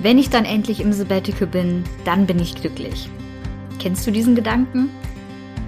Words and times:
Wenn 0.00 0.16
ich 0.16 0.30
dann 0.30 0.44
endlich 0.44 0.80
im 0.80 0.92
Sabbatical 0.92 1.48
bin, 1.48 1.82
dann 2.04 2.26
bin 2.26 2.38
ich 2.38 2.54
glücklich. 2.54 3.10
Kennst 3.80 4.06
du 4.06 4.12
diesen 4.12 4.36
Gedanken? 4.36 4.90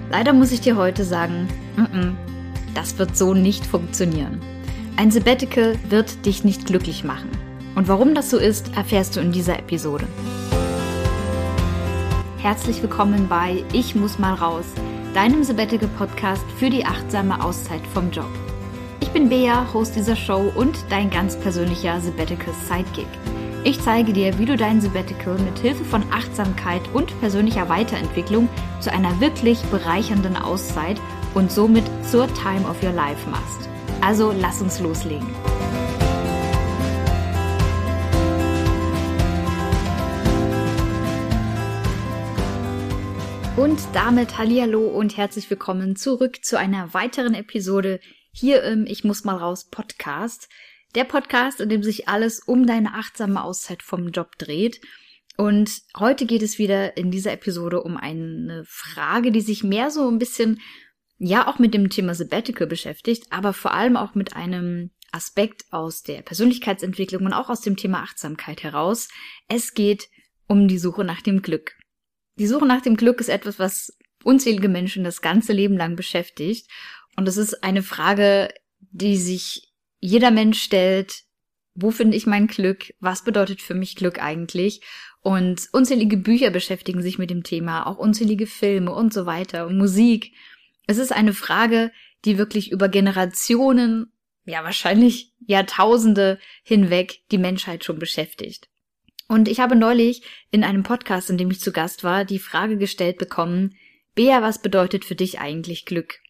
Leider 0.09 0.31
muss 0.31 0.53
ich 0.53 0.61
dir 0.61 0.77
heute 0.77 1.03
sagen, 1.03 1.49
mm 1.75 1.81
-mm, 1.81 2.13
das 2.73 2.97
wird 2.97 3.17
so 3.17 3.33
nicht 3.33 3.65
funktionieren. 3.65 4.39
Ein 4.95 5.11
Sabbatical 5.11 5.77
wird 5.89 6.25
dich 6.25 6.45
nicht 6.45 6.65
glücklich 6.65 7.03
machen. 7.03 7.29
Und 7.75 7.89
warum 7.89 8.15
das 8.15 8.29
so 8.29 8.37
ist, 8.37 8.73
erfährst 8.77 9.17
du 9.17 9.19
in 9.19 9.33
dieser 9.33 9.59
Episode. 9.59 10.07
Herzlich 12.37 12.81
willkommen 12.81 13.27
bei 13.27 13.65
Ich 13.73 13.95
muss 13.95 14.17
mal 14.17 14.35
raus, 14.35 14.65
deinem 15.13 15.43
Sabbatical 15.43 15.89
Podcast 15.97 16.45
für 16.57 16.69
die 16.69 16.85
achtsame 16.85 17.43
Auszeit 17.43 17.85
vom 17.93 18.11
Job. 18.11 18.29
Ich 19.01 19.09
bin 19.09 19.27
Bea, 19.27 19.67
Host 19.73 19.97
dieser 19.97 20.15
Show 20.15 20.53
und 20.55 20.77
dein 20.89 21.09
ganz 21.09 21.37
persönlicher 21.37 21.99
Sabbatical 21.99 22.53
Sidekick. 22.69 23.09
Ich 23.63 23.79
zeige 23.79 24.11
dir, 24.11 24.39
wie 24.39 24.45
du 24.45 24.57
dein 24.57 24.81
Sabbatical 24.81 25.37
mit 25.37 25.59
Hilfe 25.59 25.85
von 25.85 26.01
Achtsamkeit 26.11 26.81
und 26.93 27.19
persönlicher 27.19 27.69
Weiterentwicklung 27.69 28.49
zu 28.79 28.91
einer 28.91 29.21
wirklich 29.21 29.61
bereichernden 29.65 30.35
Auszeit 30.35 30.99
und 31.35 31.51
somit 31.51 31.83
zur 32.09 32.27
Time 32.33 32.67
of 32.67 32.81
Your 32.81 32.91
Life 32.91 33.29
machst. 33.29 33.69
Also 34.01 34.31
lass 34.31 34.63
uns 34.63 34.79
loslegen. 34.79 35.27
Und 43.57 43.79
damit 43.93 44.39
Hallihallo 44.39 44.87
und 44.87 45.17
herzlich 45.17 45.47
willkommen 45.51 45.95
zurück 45.95 46.43
zu 46.43 46.57
einer 46.57 46.95
weiteren 46.95 47.35
Episode 47.35 47.99
hier 48.31 48.63
im 48.63 48.87
Ich 48.87 49.03
muss 49.03 49.23
mal 49.23 49.37
raus 49.37 49.65
Podcast. 49.65 50.49
Der 50.95 51.05
Podcast, 51.05 51.61
in 51.61 51.69
dem 51.69 51.83
sich 51.83 52.07
alles 52.07 52.39
um 52.39 52.67
deine 52.67 52.93
achtsame 52.95 53.43
Auszeit 53.43 53.83
vom 53.83 54.09
Job 54.09 54.37
dreht. 54.37 54.81
Und 55.37 55.81
heute 55.97 56.25
geht 56.25 56.41
es 56.41 56.59
wieder 56.59 56.97
in 56.97 57.11
dieser 57.11 57.31
Episode 57.31 57.81
um 57.81 57.97
eine 57.97 58.63
Frage, 58.67 59.31
die 59.31 59.41
sich 59.41 59.63
mehr 59.63 59.89
so 59.89 60.09
ein 60.09 60.19
bisschen, 60.19 60.59
ja, 61.17 61.47
auch 61.47 61.59
mit 61.59 61.73
dem 61.73 61.89
Thema 61.89 62.13
Sabbatical 62.13 62.67
beschäftigt, 62.67 63.27
aber 63.29 63.53
vor 63.53 63.73
allem 63.73 63.95
auch 63.95 64.15
mit 64.15 64.35
einem 64.35 64.91
Aspekt 65.11 65.65
aus 65.71 66.03
der 66.03 66.21
Persönlichkeitsentwicklung 66.21 67.25
und 67.25 67.33
auch 67.33 67.49
aus 67.49 67.61
dem 67.61 67.77
Thema 67.77 68.01
Achtsamkeit 68.03 68.63
heraus. 68.63 69.07
Es 69.47 69.73
geht 69.73 70.09
um 70.47 70.67
die 70.67 70.79
Suche 70.79 71.03
nach 71.03 71.21
dem 71.21 71.41
Glück. 71.41 71.75
Die 72.37 72.47
Suche 72.47 72.65
nach 72.65 72.81
dem 72.81 72.97
Glück 72.97 73.19
ist 73.19 73.29
etwas, 73.29 73.59
was 73.59 73.97
unzählige 74.23 74.69
Menschen 74.69 75.03
das 75.03 75.21
ganze 75.21 75.53
Leben 75.53 75.77
lang 75.77 75.95
beschäftigt. 75.95 76.69
Und 77.15 77.27
es 77.27 77.37
ist 77.37 77.63
eine 77.63 77.83
Frage, 77.83 78.53
die 78.79 79.17
sich 79.17 79.70
jeder 80.01 80.31
Mensch 80.31 80.61
stellt, 80.61 81.23
wo 81.73 81.91
finde 81.91 82.17
ich 82.17 82.25
mein 82.25 82.47
Glück? 82.47 82.93
Was 82.99 83.23
bedeutet 83.23 83.61
für 83.61 83.75
mich 83.75 83.95
Glück 83.95 84.21
eigentlich? 84.21 84.81
Und 85.21 85.69
unzählige 85.71 86.17
Bücher 86.17 86.49
beschäftigen 86.49 87.01
sich 87.01 87.17
mit 87.17 87.29
dem 87.29 87.43
Thema, 87.43 87.87
auch 87.87 87.97
unzählige 87.97 88.47
Filme 88.47 88.93
und 88.93 89.13
so 89.13 89.25
weiter 89.25 89.67
und 89.67 89.77
Musik. 89.77 90.33
Es 90.87 90.97
ist 90.97 91.13
eine 91.13 91.33
Frage, 91.33 91.91
die 92.25 92.37
wirklich 92.37 92.71
über 92.71 92.89
Generationen, 92.89 94.11
ja 94.45 94.63
wahrscheinlich 94.63 95.31
Jahrtausende 95.45 96.39
hinweg 96.63 97.21
die 97.31 97.37
Menschheit 97.37 97.85
schon 97.85 97.99
beschäftigt. 97.99 98.67
Und 99.27 99.47
ich 99.47 99.59
habe 99.59 99.75
neulich 99.75 100.23
in 100.49 100.63
einem 100.63 100.83
Podcast, 100.83 101.29
in 101.29 101.37
dem 101.37 101.51
ich 101.51 101.61
zu 101.61 101.71
Gast 101.71 102.03
war, 102.03 102.25
die 102.25 102.39
Frage 102.39 102.77
gestellt 102.77 103.17
bekommen, 103.17 103.75
Bea, 104.13 104.41
was 104.41 104.61
bedeutet 104.61 105.05
für 105.05 105.15
dich 105.15 105.39
eigentlich 105.39 105.85
Glück? 105.85 106.20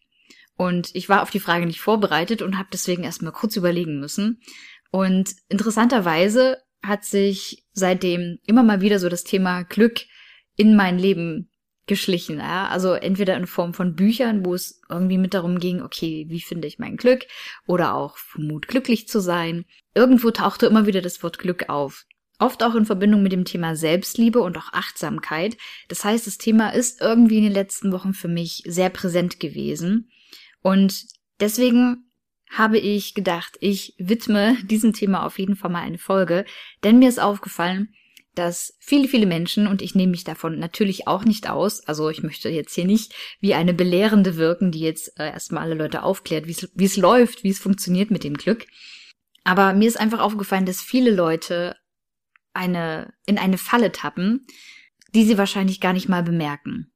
Und 0.62 0.94
ich 0.94 1.08
war 1.08 1.22
auf 1.22 1.30
die 1.30 1.40
Frage 1.40 1.66
nicht 1.66 1.80
vorbereitet 1.80 2.40
und 2.40 2.56
habe 2.56 2.68
deswegen 2.72 3.02
erstmal 3.02 3.32
kurz 3.32 3.56
überlegen 3.56 3.98
müssen. 3.98 4.40
Und 4.92 5.34
interessanterweise 5.48 6.58
hat 6.84 7.04
sich 7.04 7.64
seitdem 7.72 8.38
immer 8.46 8.62
mal 8.62 8.80
wieder 8.80 9.00
so 9.00 9.08
das 9.08 9.24
Thema 9.24 9.64
Glück 9.64 10.02
in 10.54 10.76
mein 10.76 11.00
Leben 11.00 11.50
geschlichen. 11.88 12.38
Ja? 12.38 12.68
Also 12.68 12.92
entweder 12.92 13.36
in 13.36 13.48
Form 13.48 13.74
von 13.74 13.96
Büchern, 13.96 14.44
wo 14.44 14.54
es 14.54 14.80
irgendwie 14.88 15.18
mit 15.18 15.34
darum 15.34 15.58
ging, 15.58 15.82
okay, 15.82 16.26
wie 16.28 16.40
finde 16.40 16.68
ich 16.68 16.78
mein 16.78 16.96
Glück? 16.96 17.26
Oder 17.66 17.96
auch 17.96 18.16
Mut, 18.36 18.68
glücklich 18.68 19.08
zu 19.08 19.18
sein. 19.18 19.64
Irgendwo 19.96 20.30
tauchte 20.30 20.66
immer 20.66 20.86
wieder 20.86 21.02
das 21.02 21.24
Wort 21.24 21.40
Glück 21.40 21.70
auf. 21.70 22.04
Oft 22.38 22.62
auch 22.62 22.76
in 22.76 22.86
Verbindung 22.86 23.24
mit 23.24 23.32
dem 23.32 23.44
Thema 23.44 23.74
Selbstliebe 23.74 24.38
und 24.40 24.56
auch 24.56 24.72
Achtsamkeit. 24.72 25.56
Das 25.88 26.04
heißt, 26.04 26.28
das 26.28 26.38
Thema 26.38 26.68
ist 26.68 27.00
irgendwie 27.00 27.38
in 27.38 27.44
den 27.44 27.52
letzten 27.52 27.90
Wochen 27.90 28.14
für 28.14 28.28
mich 28.28 28.62
sehr 28.64 28.90
präsent 28.90 29.40
gewesen. 29.40 30.08
Und 30.62 31.06
deswegen 31.40 32.10
habe 32.50 32.78
ich 32.78 33.14
gedacht, 33.14 33.56
ich 33.60 33.94
widme 33.98 34.56
diesem 34.64 34.92
Thema 34.92 35.26
auf 35.26 35.38
jeden 35.38 35.56
Fall 35.56 35.70
mal 35.70 35.82
eine 35.82 35.98
Folge, 35.98 36.44
denn 36.84 36.98
mir 36.98 37.08
ist 37.08 37.20
aufgefallen, 37.20 37.94
dass 38.34 38.78
viele, 38.80 39.08
viele 39.08 39.26
Menschen, 39.26 39.66
und 39.66 39.82
ich 39.82 39.94
nehme 39.94 40.12
mich 40.12 40.24
davon 40.24 40.58
natürlich 40.58 41.06
auch 41.06 41.24
nicht 41.24 41.50
aus, 41.50 41.86
also 41.86 42.08
ich 42.08 42.22
möchte 42.22 42.48
jetzt 42.48 42.74
hier 42.74 42.86
nicht 42.86 43.14
wie 43.40 43.52
eine 43.52 43.74
Belehrende 43.74 44.36
wirken, 44.36 44.70
die 44.70 44.80
jetzt 44.80 45.18
äh, 45.20 45.30
erstmal 45.30 45.64
alle 45.64 45.74
Leute 45.74 46.02
aufklärt, 46.02 46.46
wie 46.46 46.84
es 46.84 46.96
läuft, 46.96 47.44
wie 47.44 47.50
es 47.50 47.58
funktioniert 47.58 48.10
mit 48.10 48.24
dem 48.24 48.34
Glück. 48.34 48.66
Aber 49.44 49.74
mir 49.74 49.86
ist 49.86 50.00
einfach 50.00 50.20
aufgefallen, 50.20 50.64
dass 50.64 50.80
viele 50.80 51.10
Leute 51.10 51.76
eine, 52.54 53.12
in 53.26 53.38
eine 53.38 53.58
Falle 53.58 53.92
tappen, 53.92 54.46
die 55.14 55.24
sie 55.24 55.36
wahrscheinlich 55.36 55.80
gar 55.80 55.92
nicht 55.92 56.08
mal 56.08 56.22
bemerken. 56.22 56.92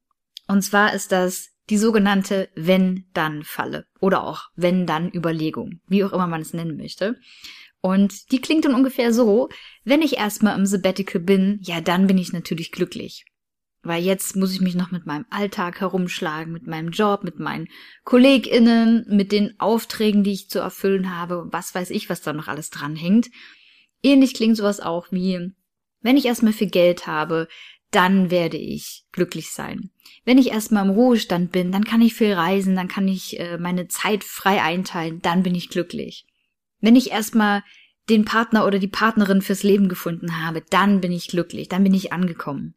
Und 0.49 0.63
zwar 0.63 0.95
ist 0.95 1.13
das 1.13 1.51
die 1.71 1.79
sogenannte 1.79 2.49
Wenn-Dann-Falle 2.55 3.87
oder 4.01 4.25
auch 4.25 4.51
Wenn-Dann-Überlegung, 4.57 5.81
wie 5.89 6.05
auch 6.05 6.13
immer 6.13 6.27
man 6.27 6.43
es 6.43 6.55
nennen 6.55 6.77
möchte. 6.77 7.19
Und 7.81 8.33
die 8.33 8.41
klingt 8.41 8.65
dann 8.65 8.75
ungefähr 8.75 9.13
so, 9.13 9.49
wenn 9.85 10.03
ich 10.03 10.17
erstmal 10.17 10.59
im 10.59 10.67
Sabbatical 10.67 11.21
bin, 11.21 11.61
ja, 11.63 11.81
dann 11.81 12.07
bin 12.07 12.19
ich 12.19 12.33
natürlich 12.33 12.73
glücklich. 12.73 13.25
Weil 13.83 14.03
jetzt 14.03 14.35
muss 14.35 14.53
ich 14.53 14.61
mich 14.61 14.75
noch 14.75 14.91
mit 14.91 15.07
meinem 15.07 15.27
Alltag 15.31 15.81
herumschlagen, 15.81 16.53
mit 16.53 16.67
meinem 16.67 16.91
Job, 16.91 17.23
mit 17.23 17.39
meinen 17.39 17.69
KollegInnen, 18.05 19.07
mit 19.09 19.31
den 19.31 19.55
Aufträgen, 19.61 20.25
die 20.25 20.33
ich 20.33 20.51
zu 20.51 20.59
erfüllen 20.59 21.17
habe, 21.17 21.47
was 21.53 21.75
weiß 21.75 21.91
ich, 21.91 22.11
was 22.11 22.23
da 22.23 22.33
noch 22.33 22.49
alles 22.49 22.71
dranhängt. 22.71 23.29
Ähnlich 24.03 24.35
klingt 24.35 24.57
sowas 24.57 24.81
auch 24.81 25.07
wie, 25.13 25.53
wenn 26.01 26.17
ich 26.17 26.27
erstmal 26.27 26.53
viel 26.53 26.71
Geld 26.71 27.07
habe, 27.07 27.47
dann 27.91 28.31
werde 28.31 28.57
ich 28.57 29.05
glücklich 29.13 29.51
sein. 29.51 29.91
Wenn 30.25 30.39
ich 30.39 30.49
erstmal 30.49 30.85
im 30.85 30.91
Ruhestand 30.91 31.53
bin, 31.53 31.73
dann 31.73 31.85
kann 31.85 32.03
ich 32.03 32.15
viel 32.15 32.33
reisen, 32.33 32.77
dann 32.77 32.89
kann 32.89 33.09
ich 33.09 33.39
äh, 33.39 33.59
meine 33.59 33.89
Zeit 33.89 34.25
frei 34.25 34.63
einteilen, 34.63 35.21
dann 35.23 35.43
bin 35.43 35.55
ich 35.55 35.69
glücklich. 35.69 36.27
Wenn 36.81 36.97
ich 36.97 37.11
erstmal 37.11 37.63
den 38.09 38.25
Partner 38.25 38.67
oder 38.67 38.79
die 38.79 38.89
Partnerin 38.89 39.43
fürs 39.43 39.63
Leben 39.63 39.89
gefunden 39.89 40.45
habe, 40.45 40.63
dann 40.71 41.01
bin 41.01 41.13
ich 41.13 41.29
glücklich, 41.29 41.69
dann 41.69 41.85
bin 41.85 41.95
ich 41.95 42.13
angekommen. 42.13 42.75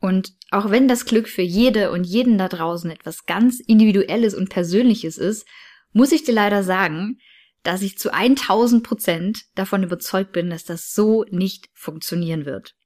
Und 0.00 0.34
auch 0.50 0.70
wenn 0.70 0.86
das 0.86 1.06
Glück 1.06 1.28
für 1.28 1.42
jede 1.42 1.90
und 1.90 2.04
jeden 2.04 2.38
da 2.38 2.48
draußen 2.48 2.90
etwas 2.90 3.26
ganz 3.26 3.58
Individuelles 3.58 4.34
und 4.34 4.48
Persönliches 4.48 5.18
ist, 5.18 5.46
muss 5.92 6.12
ich 6.12 6.22
dir 6.22 6.34
leider 6.34 6.62
sagen, 6.62 7.18
dass 7.64 7.82
ich 7.82 7.98
zu 7.98 8.12
1000 8.12 8.84
Prozent 8.84 9.42
davon 9.56 9.82
überzeugt 9.82 10.32
bin, 10.32 10.50
dass 10.50 10.64
das 10.64 10.92
so 10.94 11.24
nicht 11.30 11.68
funktionieren 11.74 12.44
wird. 12.44 12.76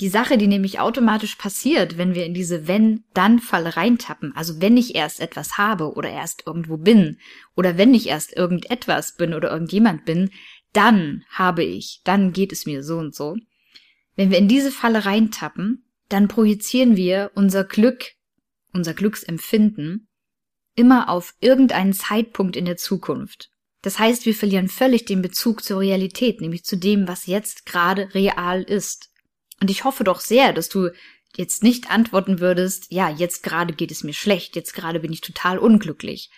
Die 0.00 0.08
Sache, 0.08 0.38
die 0.38 0.48
nämlich 0.48 0.80
automatisch 0.80 1.36
passiert, 1.36 1.98
wenn 1.98 2.14
wir 2.14 2.26
in 2.26 2.34
diese 2.34 2.66
Wenn-Dann-Falle 2.66 3.76
reintappen, 3.76 4.34
also 4.34 4.60
wenn 4.60 4.76
ich 4.76 4.96
erst 4.96 5.20
etwas 5.20 5.56
habe 5.56 5.92
oder 5.94 6.10
erst 6.10 6.46
irgendwo 6.46 6.76
bin 6.76 7.18
oder 7.54 7.78
wenn 7.78 7.94
ich 7.94 8.08
erst 8.08 8.36
irgendetwas 8.36 9.16
bin 9.16 9.34
oder 9.34 9.52
irgendjemand 9.52 10.04
bin, 10.04 10.30
dann 10.72 11.24
habe 11.28 11.62
ich, 11.62 12.00
dann 12.02 12.32
geht 12.32 12.52
es 12.52 12.66
mir 12.66 12.82
so 12.82 12.98
und 12.98 13.14
so. 13.14 13.36
Wenn 14.16 14.30
wir 14.30 14.38
in 14.38 14.48
diese 14.48 14.72
Falle 14.72 15.04
reintappen, 15.04 15.84
dann 16.08 16.26
projizieren 16.26 16.96
wir 16.96 17.30
unser 17.34 17.64
Glück, 17.64 18.12
unser 18.72 18.94
Glücksempfinden 18.94 20.08
immer 20.74 21.08
auf 21.08 21.34
irgendeinen 21.40 21.92
Zeitpunkt 21.92 22.56
in 22.56 22.64
der 22.64 22.76
Zukunft. 22.76 23.50
Das 23.82 23.98
heißt, 23.98 24.26
wir 24.26 24.34
verlieren 24.34 24.68
völlig 24.68 25.04
den 25.04 25.22
Bezug 25.22 25.62
zur 25.62 25.80
Realität, 25.80 26.40
nämlich 26.40 26.64
zu 26.64 26.76
dem, 26.76 27.06
was 27.06 27.26
jetzt 27.26 27.66
gerade 27.66 28.12
real 28.14 28.62
ist. 28.62 29.10
Und 29.60 29.70
ich 29.70 29.84
hoffe 29.84 30.04
doch 30.04 30.20
sehr, 30.20 30.52
dass 30.52 30.68
du 30.68 30.90
jetzt 31.36 31.62
nicht 31.62 31.90
antworten 31.90 32.40
würdest, 32.40 32.86
ja, 32.90 33.10
jetzt 33.10 33.42
gerade 33.42 33.74
geht 33.74 33.90
es 33.90 34.04
mir 34.04 34.14
schlecht, 34.14 34.56
jetzt 34.56 34.74
gerade 34.74 35.00
bin 35.00 35.12
ich 35.12 35.20
total 35.20 35.58
unglücklich. 35.58 36.30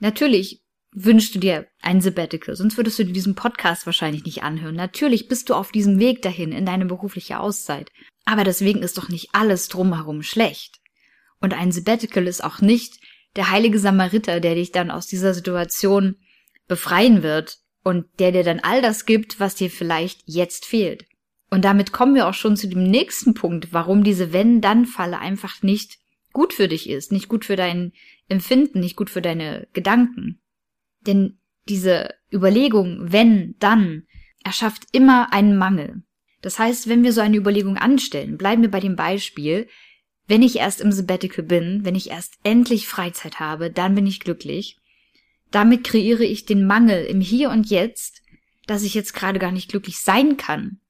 Natürlich 0.00 0.62
wünschst 0.92 1.34
du 1.34 1.38
dir 1.38 1.66
ein 1.82 2.00
Sabbatical, 2.00 2.56
sonst 2.56 2.76
würdest 2.76 2.98
du 2.98 3.04
dir 3.04 3.12
diesen 3.12 3.34
Podcast 3.34 3.86
wahrscheinlich 3.86 4.24
nicht 4.24 4.42
anhören. 4.42 4.74
Natürlich 4.74 5.28
bist 5.28 5.50
du 5.50 5.54
auf 5.54 5.72
diesem 5.72 5.98
Weg 5.98 6.22
dahin 6.22 6.52
in 6.52 6.66
deine 6.66 6.86
berufliche 6.86 7.40
Auszeit. 7.40 7.90
Aber 8.24 8.44
deswegen 8.44 8.82
ist 8.82 8.98
doch 8.98 9.08
nicht 9.08 9.30
alles 9.32 9.68
drumherum 9.68 10.22
schlecht. 10.22 10.80
Und 11.40 11.54
ein 11.54 11.72
Sabbatical 11.72 12.26
ist 12.26 12.42
auch 12.42 12.60
nicht 12.60 12.98
der 13.36 13.50
heilige 13.50 13.78
Samariter, 13.78 14.40
der 14.40 14.54
dich 14.54 14.72
dann 14.72 14.90
aus 14.90 15.06
dieser 15.06 15.34
Situation 15.34 16.16
befreien 16.66 17.22
wird 17.22 17.58
und 17.84 18.06
der 18.18 18.32
dir 18.32 18.44
dann 18.44 18.60
all 18.60 18.82
das 18.82 19.06
gibt, 19.06 19.40
was 19.40 19.54
dir 19.54 19.70
vielleicht 19.70 20.22
jetzt 20.26 20.66
fehlt. 20.66 21.06
Und 21.50 21.64
damit 21.64 21.92
kommen 21.92 22.14
wir 22.14 22.28
auch 22.28 22.34
schon 22.34 22.56
zu 22.56 22.68
dem 22.68 22.82
nächsten 22.82 23.34
Punkt, 23.34 23.72
warum 23.72 24.04
diese 24.04 24.32
Wenn-Dann-Falle 24.32 25.18
einfach 25.18 25.62
nicht 25.62 25.98
gut 26.32 26.52
für 26.52 26.68
dich 26.68 26.88
ist, 26.88 27.10
nicht 27.10 27.28
gut 27.28 27.44
für 27.44 27.56
dein 27.56 27.92
Empfinden, 28.28 28.80
nicht 28.80 28.96
gut 28.96 29.10
für 29.10 29.22
deine 29.22 29.66
Gedanken. 29.72 30.40
Denn 31.00 31.38
diese 31.68 32.14
Überlegung, 32.32 32.98
wenn, 33.00 33.56
dann, 33.58 34.04
erschafft 34.44 34.84
immer 34.92 35.32
einen 35.32 35.56
Mangel. 35.56 36.02
Das 36.42 36.58
heißt, 36.58 36.88
wenn 36.88 37.02
wir 37.02 37.12
so 37.12 37.20
eine 37.20 37.36
Überlegung 37.36 37.76
anstellen, 37.76 38.38
bleiben 38.38 38.62
wir 38.62 38.70
bei 38.70 38.80
dem 38.80 38.96
Beispiel, 38.96 39.68
wenn 40.26 40.42
ich 40.42 40.56
erst 40.56 40.80
im 40.80 40.92
Sabbatical 40.92 41.44
bin, 41.44 41.84
wenn 41.84 41.94
ich 41.94 42.10
erst 42.10 42.34
endlich 42.44 42.86
Freizeit 42.86 43.40
habe, 43.40 43.70
dann 43.70 43.94
bin 43.94 44.06
ich 44.06 44.20
glücklich. 44.20 44.78
Damit 45.50 45.84
kreiere 45.84 46.24
ich 46.24 46.44
den 46.44 46.66
Mangel 46.66 47.04
im 47.06 47.20
Hier 47.20 47.50
und 47.50 47.70
Jetzt, 47.70 48.22
dass 48.66 48.82
ich 48.82 48.94
jetzt 48.94 49.14
gerade 49.14 49.38
gar 49.38 49.52
nicht 49.52 49.70
glücklich 49.70 49.98
sein 49.98 50.36
kann. 50.36 50.80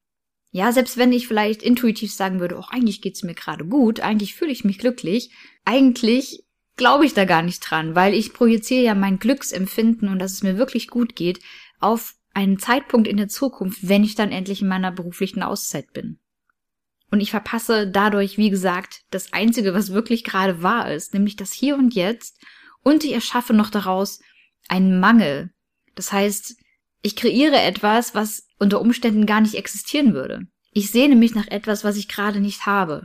Ja, 0.51 0.71
selbst 0.71 0.97
wenn 0.97 1.11
ich 1.11 1.27
vielleicht 1.27 1.61
intuitiv 1.61 2.11
sagen 2.11 2.39
würde, 2.39 2.57
oh, 2.57 2.65
eigentlich 2.69 3.01
geht's 3.01 3.23
mir 3.23 3.35
gerade 3.35 3.65
gut, 3.65 3.99
eigentlich 3.99 4.33
fühle 4.33 4.51
ich 4.51 4.63
mich 4.63 4.79
glücklich, 4.79 5.31
eigentlich 5.63 6.43
glaube 6.75 7.05
ich 7.05 7.13
da 7.13 7.25
gar 7.25 7.41
nicht 7.41 7.59
dran, 7.59 7.93
weil 7.93 8.13
ich 8.13 8.33
projiziere 8.33 8.83
ja 8.83 8.95
mein 8.95 9.19
Glücksempfinden 9.19 10.07
und 10.09 10.17
dass 10.17 10.31
es 10.31 10.43
mir 10.43 10.57
wirklich 10.57 10.87
gut 10.87 11.15
geht 11.15 11.39
auf 11.79 12.15
einen 12.33 12.57
Zeitpunkt 12.57 13.07
in 13.07 13.17
der 13.17 13.27
Zukunft, 13.27 13.87
wenn 13.87 14.03
ich 14.03 14.15
dann 14.15 14.31
endlich 14.31 14.61
in 14.61 14.67
meiner 14.67 14.91
beruflichen 14.91 15.43
Auszeit 15.43 15.91
bin. 15.93 16.19
Und 17.11 17.21
ich 17.21 17.31
verpasse 17.31 17.87
dadurch, 17.87 18.37
wie 18.37 18.49
gesagt, 18.49 19.01
das 19.11 19.33
Einzige, 19.33 19.73
was 19.73 19.93
wirklich 19.93 20.23
gerade 20.23 20.61
wahr 20.63 20.91
ist, 20.91 21.13
nämlich 21.13 21.35
das 21.35 21.51
Hier 21.51 21.75
und 21.75 21.93
Jetzt, 21.93 22.39
und 22.83 23.03
ich 23.03 23.13
erschaffe 23.13 23.53
noch 23.53 23.69
daraus 23.69 24.21
einen 24.67 24.99
Mangel. 24.99 25.51
Das 25.95 26.13
heißt, 26.13 26.55
ich 27.01 27.15
kreiere 27.15 27.59
etwas, 27.61 28.15
was 28.15 28.47
unter 28.57 28.81
Umständen 28.81 29.25
gar 29.25 29.41
nicht 29.41 29.55
existieren 29.55 30.13
würde. 30.13 30.47
Ich 30.71 30.91
sehne 30.91 31.15
mich 31.15 31.33
nach 31.33 31.47
etwas, 31.47 31.83
was 31.83 31.97
ich 31.97 32.07
gerade 32.07 32.39
nicht 32.39 32.65
habe. 32.65 33.03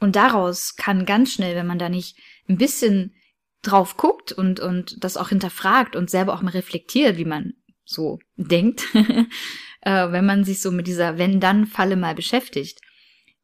Und 0.00 0.16
daraus 0.16 0.76
kann 0.76 1.06
ganz 1.06 1.32
schnell, 1.32 1.54
wenn 1.54 1.66
man 1.66 1.78
da 1.78 1.88
nicht 1.88 2.16
ein 2.48 2.58
bisschen 2.58 3.14
drauf 3.62 3.96
guckt 3.96 4.32
und, 4.32 4.60
und 4.60 5.02
das 5.04 5.16
auch 5.16 5.28
hinterfragt 5.28 5.94
und 5.94 6.10
selber 6.10 6.34
auch 6.34 6.42
mal 6.42 6.50
reflektiert, 6.50 7.16
wie 7.16 7.24
man 7.24 7.52
so 7.84 8.18
denkt, 8.36 8.84
äh, 9.82 10.10
wenn 10.10 10.26
man 10.26 10.44
sich 10.44 10.60
so 10.60 10.72
mit 10.72 10.86
dieser 10.86 11.18
Wenn-Dann-Falle 11.18 11.96
mal 11.96 12.14
beschäftigt, 12.14 12.80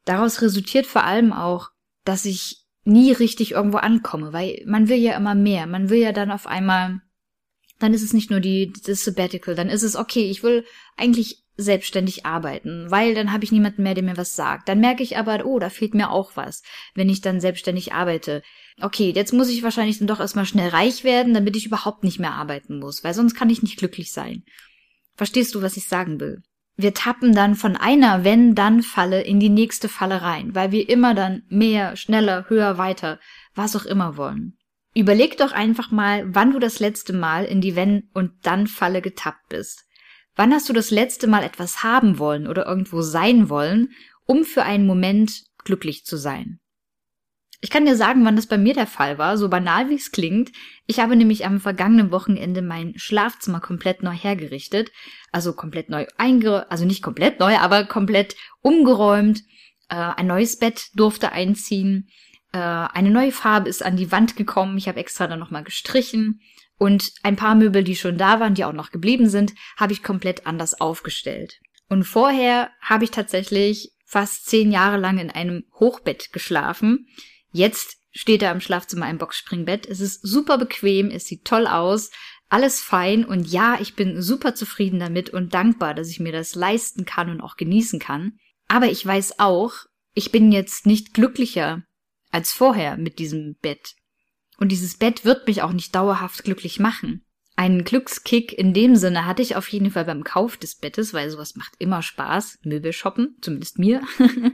daraus 0.04 0.42
resultiert 0.42 0.86
vor 0.86 1.04
allem 1.04 1.32
auch, 1.32 1.70
dass 2.04 2.24
ich 2.24 2.64
nie 2.84 3.12
richtig 3.12 3.52
irgendwo 3.52 3.78
ankomme, 3.78 4.32
weil 4.32 4.62
man 4.66 4.88
will 4.88 4.96
ja 4.96 5.16
immer 5.16 5.34
mehr. 5.34 5.66
Man 5.66 5.90
will 5.90 5.98
ja 5.98 6.12
dann 6.12 6.30
auf 6.30 6.46
einmal, 6.46 7.00
dann 7.78 7.94
ist 7.94 8.02
es 8.02 8.12
nicht 8.12 8.30
nur 8.30 8.40
die, 8.40 8.72
das 8.84 9.04
Sabbatical, 9.04 9.54
dann 9.54 9.68
ist 9.68 9.82
es 9.82 9.96
okay, 9.96 10.30
ich 10.30 10.42
will 10.42 10.64
eigentlich 10.96 11.44
selbstständig 11.56 12.24
arbeiten, 12.24 12.90
weil 12.90 13.14
dann 13.14 13.32
habe 13.32 13.42
ich 13.44 13.50
niemanden 13.50 13.82
mehr, 13.82 13.94
der 13.94 14.04
mir 14.04 14.16
was 14.16 14.36
sagt. 14.36 14.68
Dann 14.68 14.78
merke 14.78 15.02
ich 15.02 15.16
aber, 15.16 15.44
oh, 15.44 15.58
da 15.58 15.70
fehlt 15.70 15.94
mir 15.94 16.10
auch 16.10 16.36
was, 16.36 16.62
wenn 16.94 17.08
ich 17.08 17.20
dann 17.20 17.40
selbstständig 17.40 17.92
arbeite. 17.92 18.42
Okay, 18.80 19.12
jetzt 19.14 19.32
muss 19.32 19.48
ich 19.48 19.64
wahrscheinlich 19.64 19.98
dann 19.98 20.06
doch 20.06 20.20
erstmal 20.20 20.46
schnell 20.46 20.68
reich 20.68 21.02
werden, 21.02 21.34
damit 21.34 21.56
ich 21.56 21.66
überhaupt 21.66 22.04
nicht 22.04 22.20
mehr 22.20 22.32
arbeiten 22.32 22.78
muss, 22.78 23.02
weil 23.02 23.14
sonst 23.14 23.34
kann 23.34 23.50
ich 23.50 23.62
nicht 23.62 23.76
glücklich 23.76 24.12
sein. 24.12 24.44
Verstehst 25.16 25.54
du, 25.54 25.62
was 25.62 25.76
ich 25.76 25.88
sagen 25.88 26.20
will? 26.20 26.42
wir 26.78 26.94
tappen 26.94 27.34
dann 27.34 27.56
von 27.56 27.76
einer 27.76 28.22
Wenn-Dann-Falle 28.22 29.22
in 29.22 29.40
die 29.40 29.48
nächste 29.48 29.88
Falle 29.88 30.22
rein, 30.22 30.54
weil 30.54 30.70
wir 30.70 30.88
immer 30.88 31.12
dann 31.12 31.42
mehr, 31.48 31.96
schneller, 31.96 32.48
höher, 32.48 32.78
weiter, 32.78 33.18
was 33.54 33.74
auch 33.74 33.84
immer 33.84 34.16
wollen. 34.16 34.56
Überleg 34.94 35.36
doch 35.36 35.52
einfach 35.52 35.90
mal, 35.90 36.24
wann 36.34 36.52
du 36.52 36.58
das 36.58 36.80
letzte 36.80 37.12
Mal 37.12 37.44
in 37.44 37.60
die 37.60 37.76
Wenn- 37.76 38.08
und 38.14 38.32
Dann-Falle 38.42 39.02
getappt 39.02 39.48
bist. 39.48 39.84
Wann 40.34 40.52
hast 40.52 40.68
du 40.68 40.72
das 40.72 40.90
letzte 40.90 41.26
Mal 41.26 41.42
etwas 41.42 41.82
haben 41.82 42.18
wollen 42.18 42.46
oder 42.46 42.66
irgendwo 42.66 43.02
sein 43.02 43.48
wollen, 43.48 43.90
um 44.24 44.44
für 44.44 44.62
einen 44.62 44.86
Moment 44.86 45.44
glücklich 45.64 46.04
zu 46.04 46.16
sein? 46.16 46.60
Ich 47.60 47.70
kann 47.70 47.86
dir 47.86 47.96
sagen, 47.96 48.24
wann 48.24 48.36
das 48.36 48.46
bei 48.46 48.56
mir 48.56 48.72
der 48.72 48.86
Fall 48.86 49.18
war, 49.18 49.36
so 49.36 49.48
banal 49.48 49.90
wie 49.90 49.96
es 49.96 50.12
klingt. 50.12 50.52
Ich 50.86 51.00
habe 51.00 51.16
nämlich 51.16 51.44
am 51.44 51.58
vergangenen 51.58 52.12
Wochenende 52.12 52.62
mein 52.62 52.96
Schlafzimmer 52.96 53.60
komplett 53.60 54.04
neu 54.04 54.12
hergerichtet, 54.12 54.92
also 55.32 55.52
komplett 55.52 55.90
neu 55.90 56.06
einge, 56.16 56.70
also 56.70 56.84
nicht 56.84 57.02
komplett 57.02 57.40
neu, 57.40 57.56
aber 57.56 57.84
komplett 57.84 58.36
umgeräumt. 58.60 59.42
Äh, 59.88 59.96
ein 59.96 60.28
neues 60.28 60.58
Bett 60.58 60.90
durfte 60.94 61.32
einziehen. 61.32 62.08
Äh, 62.52 62.58
eine 62.58 63.10
neue 63.10 63.32
Farbe 63.32 63.68
ist 63.68 63.84
an 63.84 63.96
die 63.96 64.12
Wand 64.12 64.36
gekommen. 64.36 64.78
Ich 64.78 64.88
habe 64.88 65.00
extra 65.00 65.26
dann 65.26 65.38
nochmal 65.38 65.64
gestrichen. 65.64 66.40
Und 66.78 67.12
ein 67.22 67.36
paar 67.36 67.54
Möbel, 67.54 67.82
die 67.82 67.96
schon 67.96 68.18
da 68.18 68.38
waren, 68.38 68.54
die 68.54 68.64
auch 68.64 68.72
noch 68.72 68.90
geblieben 68.90 69.28
sind, 69.28 69.54
habe 69.76 69.92
ich 69.92 70.02
komplett 70.02 70.46
anders 70.46 70.80
aufgestellt. 70.80 71.58
Und 71.88 72.04
vorher 72.04 72.70
habe 72.80 73.04
ich 73.04 73.10
tatsächlich 73.10 73.92
fast 74.04 74.46
zehn 74.46 74.70
Jahre 74.70 74.96
lang 74.96 75.18
in 75.18 75.30
einem 75.30 75.64
Hochbett 75.74 76.32
geschlafen. 76.32 77.08
Jetzt 77.50 77.96
steht 78.12 78.42
da 78.42 78.52
im 78.52 78.60
Schlafzimmer 78.60 79.06
ein 79.06 79.18
Boxspringbett. 79.18 79.86
Es 79.86 80.00
ist 80.00 80.26
super 80.26 80.56
bequem, 80.56 81.10
es 81.10 81.24
sieht 81.24 81.44
toll 81.44 81.66
aus, 81.66 82.10
alles 82.48 82.80
fein 82.80 83.24
und 83.24 83.46
ja, 83.46 83.78
ich 83.80 83.94
bin 83.94 84.22
super 84.22 84.54
zufrieden 84.54 85.00
damit 85.00 85.30
und 85.30 85.52
dankbar, 85.52 85.94
dass 85.94 86.08
ich 86.08 86.20
mir 86.20 86.32
das 86.32 86.54
leisten 86.54 87.04
kann 87.04 87.28
und 87.28 87.40
auch 87.40 87.56
genießen 87.56 87.98
kann. 87.98 88.38
Aber 88.68 88.86
ich 88.86 89.04
weiß 89.04 89.38
auch, 89.38 89.72
ich 90.14 90.32
bin 90.32 90.52
jetzt 90.52 90.86
nicht 90.86 91.12
glücklicher 91.12 91.82
als 92.30 92.52
vorher 92.52 92.96
mit 92.96 93.18
diesem 93.18 93.56
Bett. 93.60 93.94
Und 94.58 94.70
dieses 94.72 94.96
Bett 94.96 95.24
wird 95.24 95.46
mich 95.46 95.62
auch 95.62 95.72
nicht 95.72 95.94
dauerhaft 95.94 96.44
glücklich 96.44 96.80
machen. 96.80 97.24
Einen 97.58 97.82
Glückskick 97.82 98.52
in 98.52 98.72
dem 98.72 98.94
Sinne 98.94 99.26
hatte 99.26 99.42
ich 99.42 99.56
auf 99.56 99.68
jeden 99.68 99.90
Fall 99.90 100.04
beim 100.04 100.22
Kauf 100.22 100.56
des 100.56 100.76
Bettes, 100.76 101.12
weil 101.12 101.28
sowas 101.28 101.56
macht 101.56 101.72
immer 101.78 102.02
Spaß, 102.02 102.60
Möbel 102.62 102.92
shoppen, 102.92 103.36
zumindest 103.40 103.80
mir. 103.80 104.02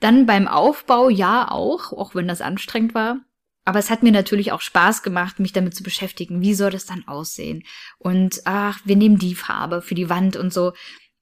Dann 0.00 0.24
beim 0.24 0.48
Aufbau 0.48 1.10
ja 1.10 1.50
auch, 1.50 1.92
auch 1.92 2.14
wenn 2.14 2.26
das 2.26 2.40
anstrengend 2.40 2.94
war. 2.94 3.20
Aber 3.66 3.78
es 3.78 3.90
hat 3.90 4.02
mir 4.02 4.12
natürlich 4.12 4.50
auch 4.52 4.62
Spaß 4.62 5.02
gemacht, 5.02 5.40
mich 5.40 5.52
damit 5.52 5.74
zu 5.74 5.82
beschäftigen. 5.82 6.40
Wie 6.40 6.54
soll 6.54 6.70
das 6.70 6.86
dann 6.86 7.06
aussehen? 7.06 7.64
Und 7.98 8.40
ach, 8.46 8.80
wir 8.86 8.96
nehmen 8.96 9.18
die 9.18 9.34
Farbe 9.34 9.82
für 9.82 9.94
die 9.94 10.08
Wand 10.08 10.36
und 10.36 10.54
so. 10.54 10.72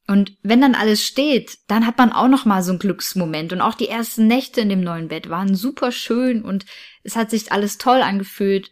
Und 0.06 0.36
wenn 0.42 0.60
dann 0.60 0.74
alles 0.74 1.02
steht, 1.02 1.58
dann 1.66 1.86
hat 1.86 1.98
man 1.98 2.12
auch 2.12 2.28
noch 2.28 2.44
mal 2.44 2.62
so 2.62 2.70
einen 2.70 2.78
Glücksmoment. 2.78 3.52
Und 3.52 3.60
auch 3.60 3.74
die 3.74 3.88
ersten 3.88 4.26
Nächte 4.26 4.60
in 4.60 4.68
dem 4.68 4.80
neuen 4.80 5.08
Bett 5.08 5.28
waren 5.28 5.56
super 5.56 5.90
schön 5.90 6.42
und 6.42 6.64
es 7.02 7.16
hat 7.16 7.30
sich 7.30 7.50
alles 7.50 7.78
toll 7.78 8.02
angefühlt. 8.02 8.70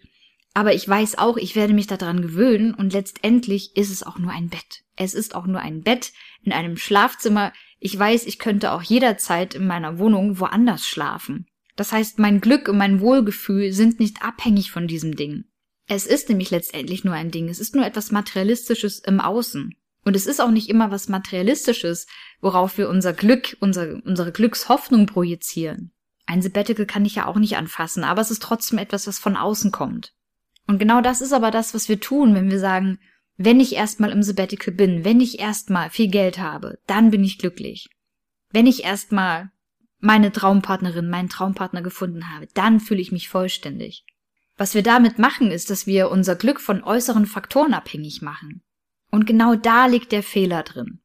Aber 0.55 0.73
ich 0.75 0.89
weiß 0.89 1.19
auch, 1.19 1.37
ich 1.37 1.57
werde 1.57 1.75
mich 1.75 1.89
daran 1.89 2.23
gewöhnen 2.23 2.73
und 2.75 2.93
letztendlich 2.93 3.77
ist 3.77 3.91
es 3.91 4.05
auch 4.05 4.19
nur 4.19 4.31
ein 4.31 4.49
Bett. 4.49 4.85
Es 4.95 5.13
ist 5.13 5.35
auch 5.35 5.47
nur 5.47 5.61
ein 5.61 5.83
Bett 5.83 6.13
in 6.45 6.53
einem 6.53 6.77
Schlafzimmer, 6.77 7.53
ich 7.81 7.99
weiß, 7.99 8.25
ich 8.27 8.39
könnte 8.39 8.73
auch 8.73 8.83
jederzeit 8.83 9.55
in 9.55 9.67
meiner 9.67 9.99
Wohnung 9.99 10.39
woanders 10.39 10.87
schlafen. 10.87 11.47
Das 11.77 11.93
heißt, 11.93 12.19
mein 12.19 12.41
Glück 12.41 12.69
und 12.69 12.79
mein 12.79 13.01
Wohlgefühl 13.01 13.73
sind 13.73 13.99
nicht 13.99 14.23
abhängig 14.23 14.71
von 14.71 14.87
diesem 14.87 15.17
Ding. 15.17 15.45
Es 15.87 16.07
ist 16.07 16.29
nämlich 16.29 16.51
letztendlich 16.51 17.05
nur 17.05 17.15
ein 17.15 17.31
Ding, 17.31 17.49
es 17.49 17.59
ist 17.59 17.75
nur 17.75 17.85
etwas 17.85 18.11
Materialistisches 18.11 19.01
im 19.01 19.21
Außen. 19.21 19.75
Und 20.05 20.17
es 20.17 20.27
ist 20.27 20.41
auch 20.41 20.51
nicht 20.51 20.69
immer 20.69 20.91
was 20.91 21.09
Materialistisches, 21.09 22.07
worauf 22.41 22.77
wir 22.77 22.89
unser 22.89 23.13
Glück, 23.13 23.57
unser, 23.61 24.01
unsere 24.05 24.33
Glückshoffnung 24.33 25.07
projizieren. 25.07 25.93
Ein 26.27 26.43
Sabbatical 26.43 26.87
kann 26.87 27.05
ich 27.05 27.17
ja 27.17 27.27
auch 27.27 27.37
nicht 27.37 27.57
anfassen, 27.57 28.05
aber 28.05 28.21
es 28.21 28.31
ist 28.31 28.43
trotzdem 28.43 28.79
etwas, 28.79 29.07
was 29.07 29.19
von 29.19 29.37
außen 29.37 29.73
kommt. 29.73 30.13
Und 30.67 30.79
genau 30.79 31.01
das 31.01 31.21
ist 31.21 31.33
aber 31.33 31.51
das, 31.51 31.75
was 31.75 31.89
wir 31.89 32.01
tun, 32.01 32.35
wenn 32.35 32.51
wir 32.51 32.59
sagen, 32.59 32.99
wenn 33.37 33.61
ich 33.61 33.75
erstmal 33.75 34.13
im 34.13 34.23
Sabbatical 34.23 34.73
bin, 34.73 35.05
wenn 35.05 35.21
ich 35.21 35.39
erstmal 35.39 35.91
viel 35.91 36.09
Geld 36.09 36.39
habe, 36.39 36.79
dann 36.87 37.11
bin 37.11 37.25
ich 37.25 37.39
glücklich. 37.39 37.89
Wenn 38.51 38.67
ich 38.67 38.85
erstmal 38.85 39.51
meine 39.99 40.33
Traumpartnerin, 40.33 41.09
meinen 41.09 41.29
Traumpartner 41.29 41.83
gefunden 41.83 42.31
habe, 42.31 42.47
dann 42.55 42.79
fühle 42.79 43.01
ich 43.01 43.11
mich 43.11 43.29
vollständig. 43.29 44.05
Was 44.57 44.75
wir 44.75 44.83
damit 44.83 45.19
machen, 45.19 45.51
ist, 45.51 45.71
dass 45.71 45.87
wir 45.87 46.11
unser 46.11 46.37
Glück 46.37 46.61
von 46.61 46.85
äußeren 46.85 47.27
Faktoren 47.27 47.75
abhängig 47.75 48.23
machen. 48.23 48.63
Und 49.15 49.27
genau 49.27 49.55
da 49.55 49.87
liegt 49.87 50.11
der 50.11 50.25
Fehler 50.25 50.65
drin. 50.65 50.99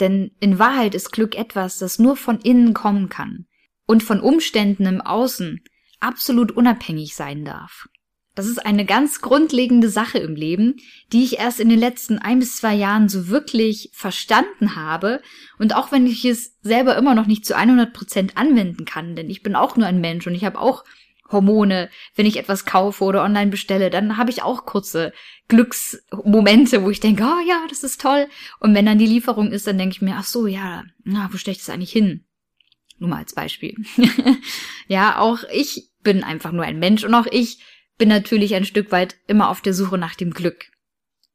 Denn 0.00 0.32
in 0.38 0.58
Wahrheit 0.58 0.94
ist 0.94 1.12
Glück 1.12 1.34
etwas, 1.34 1.78
das 1.78 1.98
nur 1.98 2.14
von 2.14 2.38
innen 2.38 2.74
kommen 2.74 3.08
kann 3.08 3.46
und 3.86 4.02
von 4.02 4.20
Umständen 4.20 4.84
im 4.84 5.00
Außen 5.00 5.64
absolut 5.98 6.52
unabhängig 6.52 7.14
sein 7.14 7.46
darf. 7.46 7.88
Das 8.34 8.46
ist 8.46 8.66
eine 8.66 8.84
ganz 8.84 9.22
grundlegende 9.22 9.88
Sache 9.88 10.18
im 10.18 10.34
Leben, 10.34 10.76
die 11.14 11.24
ich 11.24 11.38
erst 11.38 11.58
in 11.58 11.70
den 11.70 11.78
letzten 11.78 12.18
ein 12.18 12.38
bis 12.38 12.58
zwei 12.58 12.74
Jahren 12.74 13.08
so 13.08 13.28
wirklich 13.28 13.88
verstanden 13.94 14.76
habe. 14.76 15.22
Und 15.58 15.74
auch 15.74 15.90
wenn 15.90 16.06
ich 16.06 16.26
es 16.26 16.58
selber 16.60 16.98
immer 16.98 17.14
noch 17.14 17.26
nicht 17.26 17.46
zu 17.46 17.56
100 17.56 17.94
Prozent 17.94 18.36
anwenden 18.36 18.84
kann, 18.84 19.16
denn 19.16 19.30
ich 19.30 19.42
bin 19.42 19.56
auch 19.56 19.78
nur 19.78 19.86
ein 19.86 20.02
Mensch 20.02 20.26
und 20.26 20.34
ich 20.34 20.44
habe 20.44 20.60
auch 20.60 20.84
Hormone, 21.32 21.90
wenn 22.14 22.26
ich 22.26 22.38
etwas 22.38 22.64
kaufe 22.64 23.04
oder 23.04 23.22
online 23.22 23.50
bestelle, 23.50 23.90
dann 23.90 24.16
habe 24.16 24.30
ich 24.30 24.42
auch 24.42 24.64
kurze 24.64 25.12
Glücksmomente, 25.48 26.82
wo 26.82 26.90
ich 26.90 27.00
denke, 27.00 27.24
oh 27.24 27.48
ja, 27.48 27.64
das 27.68 27.82
ist 27.82 28.00
toll. 28.00 28.26
Und 28.60 28.74
wenn 28.74 28.86
dann 28.86 28.98
die 28.98 29.06
Lieferung 29.06 29.50
ist, 29.50 29.66
dann 29.66 29.78
denke 29.78 29.94
ich 29.94 30.02
mir, 30.02 30.16
ach 30.16 30.24
so, 30.24 30.46
ja, 30.46 30.84
na, 31.04 31.28
wo 31.32 31.36
stelle 31.36 31.52
ich 31.52 31.58
das 31.58 31.70
eigentlich 31.70 31.92
hin? 31.92 32.24
Nur 32.98 33.10
mal 33.10 33.18
als 33.18 33.34
Beispiel. 33.34 33.76
ja, 34.88 35.18
auch 35.18 35.40
ich 35.52 35.90
bin 36.02 36.24
einfach 36.24 36.52
nur 36.52 36.64
ein 36.64 36.78
Mensch 36.78 37.04
und 37.04 37.14
auch 37.14 37.26
ich 37.30 37.58
bin 37.98 38.08
natürlich 38.08 38.54
ein 38.54 38.64
Stück 38.64 38.92
weit 38.92 39.16
immer 39.26 39.48
auf 39.48 39.60
der 39.60 39.74
Suche 39.74 39.98
nach 39.98 40.14
dem 40.14 40.32
Glück. 40.32 40.66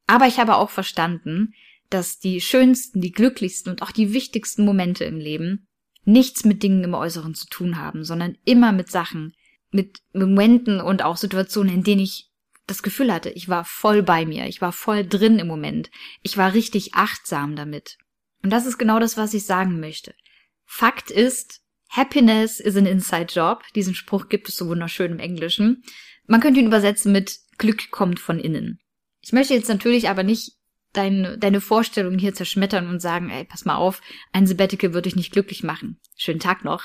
Aber 0.06 0.26
ich 0.26 0.38
habe 0.38 0.56
auch 0.56 0.70
verstanden, 0.70 1.52
dass 1.90 2.18
die 2.18 2.40
schönsten, 2.40 3.00
die 3.00 3.12
glücklichsten 3.12 3.70
und 3.70 3.82
auch 3.82 3.92
die 3.92 4.12
wichtigsten 4.12 4.64
Momente 4.64 5.04
im 5.04 5.18
Leben 5.18 5.66
nichts 6.04 6.44
mit 6.44 6.62
Dingen 6.62 6.82
im 6.84 6.94
Äußeren 6.94 7.34
zu 7.34 7.46
tun 7.46 7.78
haben, 7.78 8.04
sondern 8.04 8.36
immer 8.44 8.72
mit 8.72 8.90
Sachen, 8.90 9.34
mit 9.70 9.98
Momenten 10.12 10.80
und 10.80 11.02
auch 11.02 11.16
Situationen, 11.16 11.72
in 11.72 11.82
denen 11.82 12.00
ich 12.00 12.30
das 12.66 12.82
Gefühl 12.82 13.12
hatte, 13.12 13.30
ich 13.30 13.48
war 13.48 13.64
voll 13.64 14.02
bei 14.02 14.26
mir, 14.26 14.46
ich 14.46 14.60
war 14.60 14.72
voll 14.72 15.06
drin 15.06 15.38
im 15.38 15.46
Moment, 15.46 15.90
ich 16.22 16.36
war 16.36 16.52
richtig 16.52 16.94
achtsam 16.94 17.56
damit. 17.56 17.96
Und 18.42 18.50
das 18.50 18.66
ist 18.66 18.78
genau 18.78 18.98
das, 18.98 19.16
was 19.16 19.34
ich 19.34 19.46
sagen 19.46 19.80
möchte. 19.80 20.14
Fakt 20.64 21.10
ist, 21.10 21.62
Happiness 21.88 22.60
is 22.60 22.76
an 22.76 22.86
inside 22.86 23.32
job. 23.32 23.62
Diesen 23.74 23.94
Spruch 23.94 24.28
gibt 24.28 24.48
es 24.48 24.56
so 24.56 24.68
wunderschön 24.68 25.12
im 25.12 25.18
Englischen. 25.18 25.82
Man 26.26 26.40
könnte 26.40 26.60
ihn 26.60 26.66
übersetzen 26.66 27.12
mit 27.12 27.38
Glück 27.56 27.90
kommt 27.90 28.20
von 28.20 28.38
innen. 28.38 28.78
Ich 29.20 29.32
möchte 29.32 29.54
jetzt 29.54 29.68
natürlich 29.68 30.08
aber 30.08 30.22
nicht 30.22 30.52
dein, 30.92 31.38
deine 31.40 31.60
Vorstellung 31.60 32.18
hier 32.18 32.34
zerschmettern 32.34 32.88
und 32.88 33.00
sagen, 33.00 33.30
ey, 33.30 33.44
pass 33.44 33.64
mal 33.64 33.76
auf, 33.76 34.00
ein 34.32 34.46
Sabbatical 34.46 34.92
würde 34.92 35.08
dich 35.08 35.16
nicht 35.16 35.32
glücklich 35.32 35.62
machen. 35.62 35.98
Schönen 36.16 36.40
Tag 36.40 36.64
noch. 36.64 36.84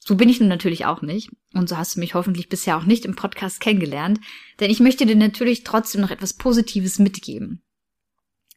So 0.00 0.16
bin 0.16 0.28
ich 0.28 0.40
nun 0.40 0.48
natürlich 0.48 0.86
auch 0.86 1.02
nicht. 1.02 1.30
Und 1.52 1.68
so 1.68 1.76
hast 1.76 1.96
du 1.96 2.00
mich 2.00 2.14
hoffentlich 2.14 2.48
bisher 2.48 2.76
auch 2.76 2.84
nicht 2.84 3.04
im 3.04 3.16
Podcast 3.16 3.60
kennengelernt. 3.60 4.20
Denn 4.60 4.70
ich 4.70 4.80
möchte 4.80 5.06
dir 5.06 5.16
natürlich 5.16 5.64
trotzdem 5.64 6.00
noch 6.00 6.10
etwas 6.10 6.34
Positives 6.34 6.98
mitgeben. 6.98 7.62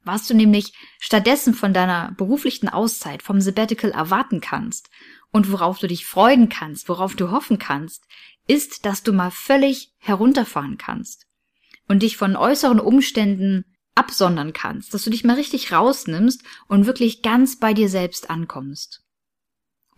Was 0.04 0.28
du 0.28 0.34
nämlich 0.34 0.74
stattdessen 1.00 1.54
von 1.54 1.74
deiner 1.74 2.14
beruflichen 2.18 2.70
Auszeit, 2.70 3.22
vom 3.22 3.40
Sabbatical 3.40 3.92
erwarten 3.92 4.42
kannst 4.42 4.90
und 5.32 5.52
worauf 5.52 5.78
du 5.78 5.88
dich 5.88 6.06
freuen 6.06 6.50
kannst, 6.50 6.90
worauf 6.90 7.16
du 7.16 7.30
hoffen 7.30 7.60
kannst, 7.60 8.06
ist, 8.48 8.86
dass 8.86 9.04
du 9.04 9.14
mal 9.14 9.30
völlig 9.30 9.94
herunterfahren 10.00 10.78
kannst 10.78 11.28
und 11.88 12.02
dich 12.02 12.18
von 12.18 12.36
äußeren 12.36 12.80
Umständen 12.80 13.66
absondern 13.94 14.54
kannst, 14.54 14.94
dass 14.94 15.04
du 15.04 15.10
dich 15.12 15.24
mal 15.24 15.36
richtig 15.36 15.72
rausnimmst 15.72 16.44
und 16.68 16.88
wirklich 16.88 17.22
ganz 17.22 17.60
bei 17.60 17.74
dir 17.74 17.90
selbst 17.90 18.30
ankommst. 18.30 19.04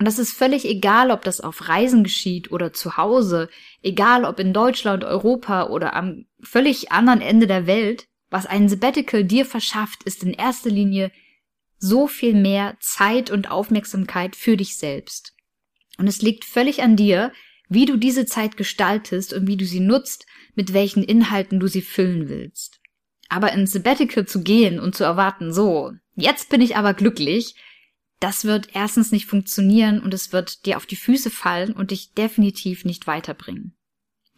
Und 0.03 0.07
das 0.07 0.19
ist 0.19 0.33
völlig 0.33 0.65
egal, 0.65 1.11
ob 1.11 1.21
das 1.21 1.39
auf 1.39 1.69
Reisen 1.69 2.03
geschieht 2.03 2.51
oder 2.51 2.73
zu 2.73 2.97
Hause, 2.97 3.47
egal 3.81 4.25
ob 4.25 4.37
in 4.37 4.51
Deutschland, 4.51 5.05
Europa 5.05 5.67
oder 5.67 5.95
am 5.95 6.25
völlig 6.41 6.91
anderen 6.91 7.21
Ende 7.21 7.47
der 7.47 7.67
Welt, 7.67 8.09
was 8.29 8.45
ein 8.45 8.67
Sabbatical 8.67 9.23
dir 9.23 9.45
verschafft, 9.45 10.03
ist 10.03 10.21
in 10.21 10.33
erster 10.33 10.69
Linie 10.69 11.09
so 11.77 12.07
viel 12.07 12.33
mehr 12.33 12.75
Zeit 12.81 13.31
und 13.31 13.49
Aufmerksamkeit 13.49 14.35
für 14.35 14.57
dich 14.57 14.75
selbst. 14.75 15.37
Und 15.97 16.07
es 16.07 16.21
liegt 16.21 16.43
völlig 16.43 16.83
an 16.83 16.97
dir, 16.97 17.31
wie 17.69 17.85
du 17.85 17.95
diese 17.95 18.25
Zeit 18.25 18.57
gestaltest 18.57 19.31
und 19.31 19.47
wie 19.47 19.55
du 19.55 19.63
sie 19.63 19.79
nutzt, 19.79 20.25
mit 20.53 20.73
welchen 20.73 21.03
Inhalten 21.05 21.61
du 21.61 21.67
sie 21.67 21.81
füllen 21.81 22.27
willst. 22.27 22.81
Aber 23.29 23.53
ins 23.53 23.71
Sabbatical 23.71 24.25
zu 24.25 24.43
gehen 24.43 24.81
und 24.81 24.95
zu 24.95 25.05
erwarten, 25.05 25.53
so, 25.53 25.93
jetzt 26.13 26.49
bin 26.49 26.59
ich 26.59 26.75
aber 26.75 26.93
glücklich, 26.93 27.55
das 28.19 28.45
wird 28.45 28.69
erstens 28.73 29.11
nicht 29.11 29.25
funktionieren 29.25 29.99
und 29.99 30.13
es 30.13 30.31
wird 30.31 30.65
dir 30.65 30.77
auf 30.77 30.85
die 30.85 30.95
Füße 30.95 31.29
fallen 31.29 31.73
und 31.73 31.91
dich 31.91 32.13
definitiv 32.13 32.85
nicht 32.85 33.07
weiterbringen. 33.07 33.75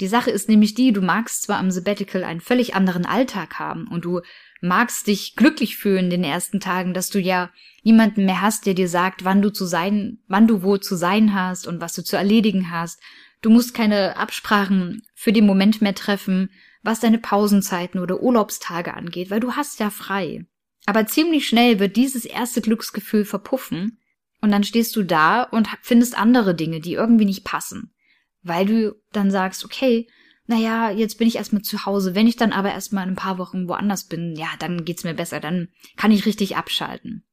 Die 0.01 0.07
Sache 0.07 0.29
ist 0.29 0.49
nämlich 0.49 0.73
die, 0.73 0.91
du 0.91 1.01
magst 1.01 1.43
zwar 1.43 1.57
am 1.57 1.71
Sabbatical 1.71 2.23
einen 2.23 2.41
völlig 2.41 2.75
anderen 2.75 3.05
Alltag 3.05 3.59
haben 3.59 3.87
und 3.87 4.03
du 4.03 4.21
magst 4.61 5.07
dich 5.07 5.35
glücklich 5.35 5.77
fühlen 5.77 6.05
in 6.05 6.09
den 6.09 6.23
ersten 6.23 6.59
Tagen, 6.59 6.93
dass 6.93 7.09
du 7.09 7.19
ja 7.19 7.49
niemanden 7.83 8.25
mehr 8.25 8.41
hast, 8.41 8.65
der 8.65 8.73
dir 8.73 8.89
sagt, 8.89 9.23
wann 9.23 9.41
du 9.41 9.53
zu 9.53 9.65
sein, 9.65 10.19
wann 10.27 10.47
du 10.47 10.63
wo 10.63 10.77
zu 10.77 10.95
sein 10.95 11.33
hast 11.33 11.67
und 11.67 11.79
was 11.79 11.93
du 11.93 12.03
zu 12.03 12.17
erledigen 12.17 12.71
hast. 12.71 12.99
Du 13.41 13.49
musst 13.49 13.73
keine 13.73 14.17
Absprachen 14.17 15.03
für 15.13 15.31
den 15.31 15.45
Moment 15.45 15.81
mehr 15.81 15.95
treffen, 15.95 16.49
was 16.81 16.99
deine 16.99 17.19
Pausenzeiten 17.19 18.01
oder 18.01 18.21
Urlaubstage 18.21 18.93
angeht, 18.93 19.29
weil 19.29 19.39
du 19.39 19.53
hast 19.53 19.79
ja 19.79 19.89
frei. 19.89 20.45
Aber 20.85 21.07
ziemlich 21.07 21.47
schnell 21.47 21.79
wird 21.79 21.95
dieses 21.95 22.25
erste 22.25 22.61
Glücksgefühl 22.61 23.25
verpuffen 23.25 23.99
und 24.41 24.51
dann 24.51 24.63
stehst 24.63 24.95
du 24.95 25.03
da 25.03 25.43
und 25.43 25.67
findest 25.81 26.17
andere 26.17 26.55
Dinge, 26.55 26.79
die 26.79 26.93
irgendwie 26.93 27.25
nicht 27.25 27.43
passen. 27.43 27.93
Weil 28.43 28.65
du 28.65 28.95
dann 29.11 29.31
sagst, 29.31 29.65
okay, 29.65 30.07
naja, 30.47 30.91
jetzt 30.91 31.17
bin 31.17 31.27
ich 31.27 31.37
erstmal 31.37 31.63
zu 31.63 31.85
Hause. 31.85 32.13
Wenn 32.13 32.27
ich 32.27 32.35
dann 32.35 32.51
aber 32.51 32.71
erstmal 32.71 33.03
in 33.03 33.13
ein 33.13 33.15
paar 33.15 33.39
Wochen 33.39 33.67
woanders 33.67 34.05
bin, 34.05 34.35
ja, 34.35 34.49
dann 34.59 34.85
geht's 34.85 35.03
mir 35.03 35.15
besser, 35.15 35.39
dann 35.39 35.69
kann 35.97 36.11
ich 36.11 36.27
richtig 36.27 36.55
abschalten. 36.55 37.25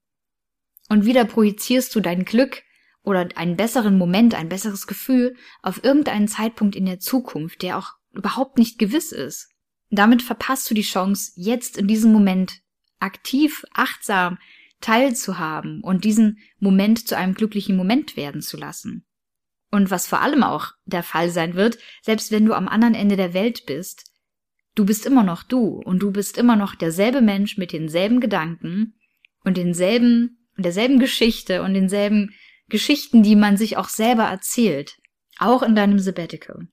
Und 0.89 1.05
wieder 1.05 1.27
projizierst 1.27 1.95
du 1.95 2.01
dein 2.01 2.25
Glück 2.25 2.63
oder 3.03 3.29
einen 3.35 3.57
besseren 3.57 3.99
Moment, 3.99 4.35
ein 4.35 4.49
besseres 4.49 4.87
Gefühl 4.87 5.37
auf 5.63 5.85
irgendeinen 5.85 6.29
Zeitpunkt 6.29 6.75
in 6.75 6.87
der 6.87 7.01
Zukunft, 7.01 7.63
der 7.63 7.79
auch 7.79 7.93
überhaupt 8.13 8.59
nicht 8.59 8.79
gewiss 8.79 9.13
ist. 9.13 9.51
Damit 9.91 10.23
verpasst 10.23 10.71
du 10.71 10.75
die 10.75 10.83
Chance, 10.83 11.33
jetzt 11.37 11.77
in 11.77 11.87
diesem 11.87 12.13
Moment 12.13 12.62
aktiv, 13.03 13.65
achtsam 13.73 14.39
teilzuhaben 14.81 15.81
und 15.83 16.05
diesen 16.05 16.39
Moment 16.59 17.07
zu 17.07 17.17
einem 17.17 17.35
glücklichen 17.35 17.77
Moment 17.77 18.17
werden 18.17 18.43
zu 18.43 18.57
lassen. 18.57 19.05
Und 19.71 19.91
was 19.91 20.07
vor 20.07 20.21
allem 20.21 20.43
auch 20.43 20.73
der 20.85 21.03
Fall 21.03 21.31
sein 21.31 21.55
wird, 21.55 21.79
selbst 22.03 22.31
wenn 22.31 22.45
du 22.45 22.53
am 22.53 22.69
anderen 22.69 22.95
Ende 22.95 23.17
der 23.17 23.33
Welt 23.33 23.65
bist, 23.67 24.13
du 24.75 24.85
bist 24.85 25.07
immer 25.07 25.23
noch 25.23 25.43
du 25.43 25.81
und 25.83 26.01
du 26.01 26.11
bist 26.11 26.37
immer 26.37 26.57
noch 26.57 26.75
derselbe 26.75 27.23
Mensch 27.23 27.57
mit 27.57 27.73
denselben 27.73 28.21
Gedanken 28.21 28.95
und 29.45 29.57
denselben, 29.57 30.47
derselben 30.57 30.99
Geschichte 30.99 31.63
und 31.63 31.75
denselben 31.75 32.35
Geschichten, 32.69 33.23
die 33.23 33.37
man 33.37 33.57
sich 33.57 33.77
auch 33.77 33.89
selber 33.89 34.25
erzählt, 34.25 34.99
auch 35.39 35.63
in 35.63 35.75
deinem 35.75 35.99
Sabbatical. 35.99 36.69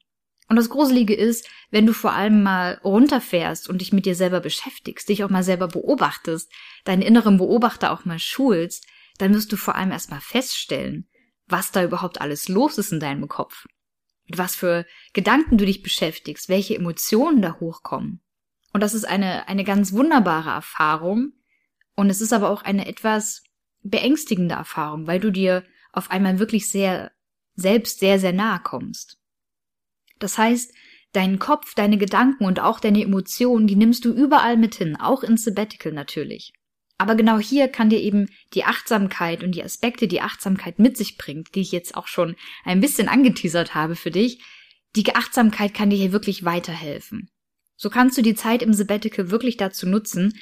Und 0.49 0.55
das 0.55 0.69
Gruselige 0.69 1.13
ist, 1.13 1.47
wenn 1.69 1.85
du 1.85 1.93
vor 1.93 2.13
allem 2.13 2.41
mal 2.41 2.81
runterfährst 2.83 3.69
und 3.69 3.81
dich 3.81 3.93
mit 3.93 4.07
dir 4.07 4.15
selber 4.15 4.39
beschäftigst, 4.39 5.07
dich 5.07 5.23
auch 5.23 5.29
mal 5.29 5.43
selber 5.43 5.67
beobachtest, 5.67 6.51
deinen 6.85 7.03
inneren 7.03 7.37
Beobachter 7.37 7.91
auch 7.91 8.03
mal 8.03 8.17
schulst, 8.17 8.87
dann 9.19 9.33
wirst 9.35 9.51
du 9.51 9.57
vor 9.57 9.75
allem 9.75 9.91
erstmal 9.91 10.21
feststellen, 10.21 11.07
was 11.45 11.71
da 11.71 11.83
überhaupt 11.83 12.19
alles 12.19 12.49
los 12.49 12.79
ist 12.79 12.91
in 12.91 12.99
deinem 12.99 13.27
Kopf. 13.27 13.67
Mit 14.25 14.39
was 14.39 14.55
für 14.55 14.87
Gedanken 15.13 15.59
du 15.59 15.65
dich 15.65 15.83
beschäftigst, 15.83 16.49
welche 16.49 16.75
Emotionen 16.75 17.43
da 17.43 17.59
hochkommen. 17.59 18.21
Und 18.73 18.81
das 18.81 18.95
ist 18.95 19.05
eine, 19.05 19.47
eine 19.47 19.63
ganz 19.63 19.93
wunderbare 19.93 20.49
Erfahrung. 20.49 21.33
Und 21.95 22.09
es 22.09 22.21
ist 22.21 22.33
aber 22.33 22.49
auch 22.49 22.63
eine 22.63 22.87
etwas 22.87 23.43
beängstigende 23.81 24.55
Erfahrung, 24.55 25.05
weil 25.05 25.19
du 25.19 25.31
dir 25.31 25.63
auf 25.91 26.09
einmal 26.09 26.39
wirklich 26.39 26.69
sehr, 26.71 27.11
selbst 27.55 27.99
sehr, 27.99 28.19
sehr 28.19 28.33
nahe 28.33 28.61
kommst. 28.63 29.18
Das 30.19 30.37
heißt, 30.37 30.73
deinen 31.13 31.39
Kopf, 31.39 31.73
deine 31.73 31.97
Gedanken 31.97 32.45
und 32.45 32.59
auch 32.59 32.79
deine 32.79 33.01
Emotionen, 33.01 33.67
die 33.67 33.75
nimmst 33.75 34.05
du 34.05 34.13
überall 34.13 34.57
mit 34.57 34.75
hin, 34.75 34.95
auch 34.95 35.23
ins 35.23 35.43
Sabbatical 35.43 35.91
natürlich. 35.91 36.53
Aber 36.97 37.15
genau 37.15 37.39
hier 37.39 37.69
kann 37.69 37.89
dir 37.89 37.99
eben 37.99 38.27
die 38.53 38.65
Achtsamkeit 38.65 39.41
und 39.43 39.53
die 39.53 39.63
Aspekte, 39.63 40.07
die 40.07 40.21
Achtsamkeit 40.21 40.79
mit 40.79 40.97
sich 40.97 41.17
bringt, 41.17 41.55
die 41.55 41.61
ich 41.61 41.71
jetzt 41.71 41.95
auch 41.95 42.07
schon 42.07 42.35
ein 42.65 42.81
bisschen 42.81 43.07
angeteasert 43.07 43.73
habe 43.73 43.95
für 43.95 44.11
dich, 44.11 44.43
die 44.95 45.15
Achtsamkeit 45.15 45.73
kann 45.73 45.89
dir 45.89 45.95
hier 45.95 46.11
wirklich 46.11 46.43
weiterhelfen. 46.43 47.29
So 47.77 47.89
kannst 47.89 48.17
du 48.17 48.21
die 48.21 48.35
Zeit 48.35 48.61
im 48.61 48.73
Sabbatical 48.73 49.31
wirklich 49.31 49.55
dazu 49.55 49.87
nutzen, 49.87 50.33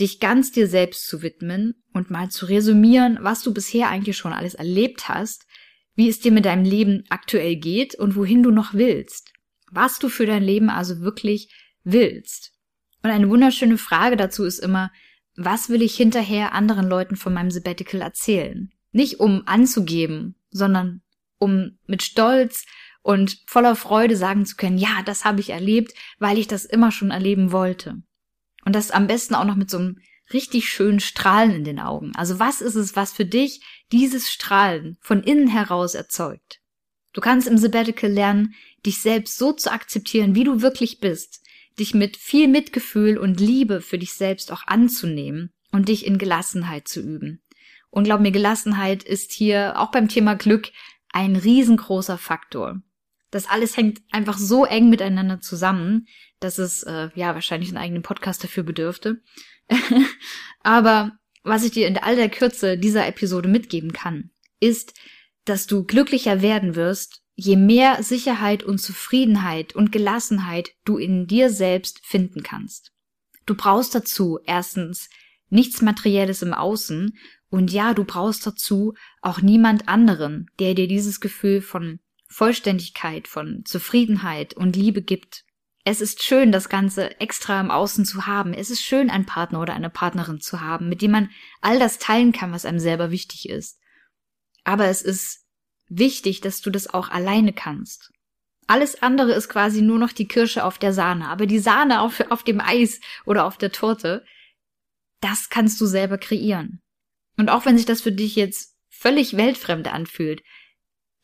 dich 0.00 0.20
ganz 0.20 0.52
dir 0.52 0.68
selbst 0.68 1.06
zu 1.06 1.22
widmen 1.22 1.74
und 1.92 2.10
mal 2.10 2.30
zu 2.30 2.46
resümieren, 2.46 3.18
was 3.20 3.42
du 3.42 3.52
bisher 3.52 3.88
eigentlich 3.88 4.16
schon 4.16 4.32
alles 4.32 4.54
erlebt 4.54 5.08
hast, 5.08 5.45
wie 5.96 6.08
es 6.08 6.20
dir 6.20 6.30
mit 6.30 6.44
deinem 6.44 6.64
Leben 6.64 7.04
aktuell 7.08 7.56
geht 7.56 7.94
und 7.94 8.14
wohin 8.14 8.42
du 8.42 8.50
noch 8.50 8.74
willst. 8.74 9.32
Was 9.70 9.98
du 9.98 10.08
für 10.08 10.26
dein 10.26 10.42
Leben 10.42 10.70
also 10.70 11.00
wirklich 11.00 11.52
willst. 11.82 12.52
Und 13.02 13.10
eine 13.10 13.28
wunderschöne 13.28 13.78
Frage 13.78 14.16
dazu 14.16 14.44
ist 14.44 14.58
immer, 14.58 14.92
was 15.36 15.68
will 15.68 15.82
ich 15.82 15.96
hinterher 15.96 16.52
anderen 16.52 16.88
Leuten 16.88 17.16
von 17.16 17.34
meinem 17.34 17.50
Sabbatical 17.50 18.00
erzählen? 18.00 18.70
Nicht 18.92 19.20
um 19.20 19.42
anzugeben, 19.46 20.36
sondern 20.50 21.02
um 21.38 21.78
mit 21.86 22.02
Stolz 22.02 22.64
und 23.02 23.38
voller 23.46 23.76
Freude 23.76 24.16
sagen 24.16 24.46
zu 24.46 24.56
können, 24.56 24.78
ja, 24.78 25.02
das 25.04 25.24
habe 25.24 25.40
ich 25.40 25.50
erlebt, 25.50 25.92
weil 26.18 26.38
ich 26.38 26.48
das 26.48 26.64
immer 26.64 26.90
schon 26.90 27.10
erleben 27.10 27.52
wollte. 27.52 28.02
Und 28.64 28.74
das 28.74 28.90
am 28.90 29.06
besten 29.06 29.34
auch 29.34 29.44
noch 29.44 29.54
mit 29.54 29.70
so 29.70 29.78
einem 29.78 29.98
richtig 30.32 30.68
schönen 30.68 31.00
Strahlen 31.00 31.52
in 31.52 31.64
den 31.64 31.80
Augen. 31.80 32.12
Also 32.16 32.38
was 32.38 32.60
ist 32.60 32.74
es, 32.74 32.96
was 32.96 33.12
für 33.12 33.24
dich 33.24 33.60
dieses 33.92 34.30
Strahlen 34.30 34.98
von 35.00 35.22
innen 35.22 35.48
heraus 35.48 35.94
erzeugt? 35.94 36.60
Du 37.12 37.20
kannst 37.20 37.48
im 37.48 37.58
Sabbatical 37.58 38.10
lernen, 38.10 38.54
dich 38.84 39.00
selbst 39.00 39.38
so 39.38 39.52
zu 39.52 39.72
akzeptieren, 39.72 40.34
wie 40.34 40.44
du 40.44 40.60
wirklich 40.60 41.00
bist, 41.00 41.42
dich 41.78 41.94
mit 41.94 42.16
viel 42.16 42.48
Mitgefühl 42.48 43.18
und 43.18 43.40
Liebe 43.40 43.80
für 43.80 43.98
dich 43.98 44.14
selbst 44.14 44.52
auch 44.52 44.66
anzunehmen 44.66 45.52
und 45.72 45.88
dich 45.88 46.06
in 46.06 46.18
Gelassenheit 46.18 46.88
zu 46.88 47.00
üben. 47.00 47.42
Und 47.90 48.04
glaub 48.04 48.20
mir, 48.20 48.32
Gelassenheit 48.32 49.02
ist 49.02 49.32
hier 49.32 49.78
auch 49.78 49.90
beim 49.90 50.08
Thema 50.08 50.34
Glück 50.34 50.70
ein 51.12 51.36
riesengroßer 51.36 52.18
Faktor. 52.18 52.82
Das 53.30 53.48
alles 53.48 53.76
hängt 53.76 54.02
einfach 54.12 54.38
so 54.38 54.64
eng 54.64 54.90
miteinander 54.90 55.40
zusammen, 55.40 56.06
dass 56.40 56.58
es 56.58 56.82
äh, 56.82 57.08
ja 57.14 57.34
wahrscheinlich 57.34 57.70
einen 57.70 57.78
eigenen 57.78 58.02
Podcast 58.02 58.44
dafür 58.44 58.62
bedürfte. 58.62 59.22
Aber 60.60 61.12
was 61.42 61.64
ich 61.64 61.72
dir 61.72 61.86
in 61.86 61.98
all 61.98 62.16
der 62.16 62.28
Kürze 62.28 62.76
dieser 62.76 63.06
Episode 63.06 63.48
mitgeben 63.48 63.92
kann, 63.92 64.30
ist, 64.60 64.94
dass 65.44 65.66
du 65.66 65.84
glücklicher 65.84 66.42
werden 66.42 66.74
wirst, 66.74 67.22
je 67.34 67.56
mehr 67.56 68.02
Sicherheit 68.02 68.62
und 68.62 68.78
Zufriedenheit 68.78 69.74
und 69.74 69.92
Gelassenheit 69.92 70.72
du 70.84 70.98
in 70.98 71.26
dir 71.26 71.50
selbst 71.50 72.04
finden 72.04 72.42
kannst. 72.42 72.92
Du 73.44 73.54
brauchst 73.54 73.94
dazu 73.94 74.40
erstens 74.44 75.08
nichts 75.48 75.82
Materielles 75.82 76.42
im 76.42 76.52
Außen 76.52 77.16
und 77.48 77.72
ja, 77.72 77.94
du 77.94 78.04
brauchst 78.04 78.46
dazu 78.46 78.94
auch 79.22 79.40
niemand 79.40 79.88
anderen, 79.88 80.50
der 80.58 80.74
dir 80.74 80.88
dieses 80.88 81.20
Gefühl 81.20 81.60
von 81.62 82.00
Vollständigkeit, 82.28 83.28
von 83.28 83.64
Zufriedenheit 83.64 84.54
und 84.54 84.74
Liebe 84.74 85.02
gibt. 85.02 85.44
Es 85.88 86.00
ist 86.00 86.24
schön, 86.24 86.50
das 86.50 86.68
Ganze 86.68 87.20
extra 87.20 87.60
im 87.60 87.70
Außen 87.70 88.04
zu 88.04 88.26
haben. 88.26 88.54
Es 88.54 88.72
ist 88.72 88.82
schön, 88.82 89.08
einen 89.08 89.24
Partner 89.24 89.60
oder 89.60 89.72
eine 89.72 89.88
Partnerin 89.88 90.40
zu 90.40 90.60
haben, 90.60 90.88
mit 90.88 91.00
dem 91.00 91.12
man 91.12 91.30
all 91.60 91.78
das 91.78 91.98
teilen 91.98 92.32
kann, 92.32 92.50
was 92.50 92.64
einem 92.64 92.80
selber 92.80 93.12
wichtig 93.12 93.48
ist. 93.48 93.78
Aber 94.64 94.86
es 94.86 95.00
ist 95.00 95.46
wichtig, 95.86 96.40
dass 96.40 96.60
du 96.60 96.70
das 96.70 96.92
auch 96.92 97.08
alleine 97.10 97.52
kannst. 97.52 98.10
Alles 98.66 99.00
andere 99.00 99.30
ist 99.34 99.48
quasi 99.48 99.80
nur 99.80 100.00
noch 100.00 100.10
die 100.10 100.26
Kirsche 100.26 100.64
auf 100.64 100.76
der 100.78 100.92
Sahne. 100.92 101.28
Aber 101.28 101.46
die 101.46 101.60
Sahne 101.60 102.00
auf, 102.00 102.20
auf 102.32 102.42
dem 102.42 102.60
Eis 102.60 102.98
oder 103.24 103.44
auf 103.44 103.56
der 103.56 103.70
Torte, 103.70 104.24
das 105.20 105.50
kannst 105.50 105.80
du 105.80 105.86
selber 105.86 106.18
kreieren. 106.18 106.82
Und 107.36 107.48
auch 107.48 107.64
wenn 107.64 107.76
sich 107.76 107.86
das 107.86 108.00
für 108.00 108.10
dich 108.10 108.34
jetzt 108.34 108.74
völlig 108.88 109.36
weltfremd 109.36 109.86
anfühlt, 109.86 110.42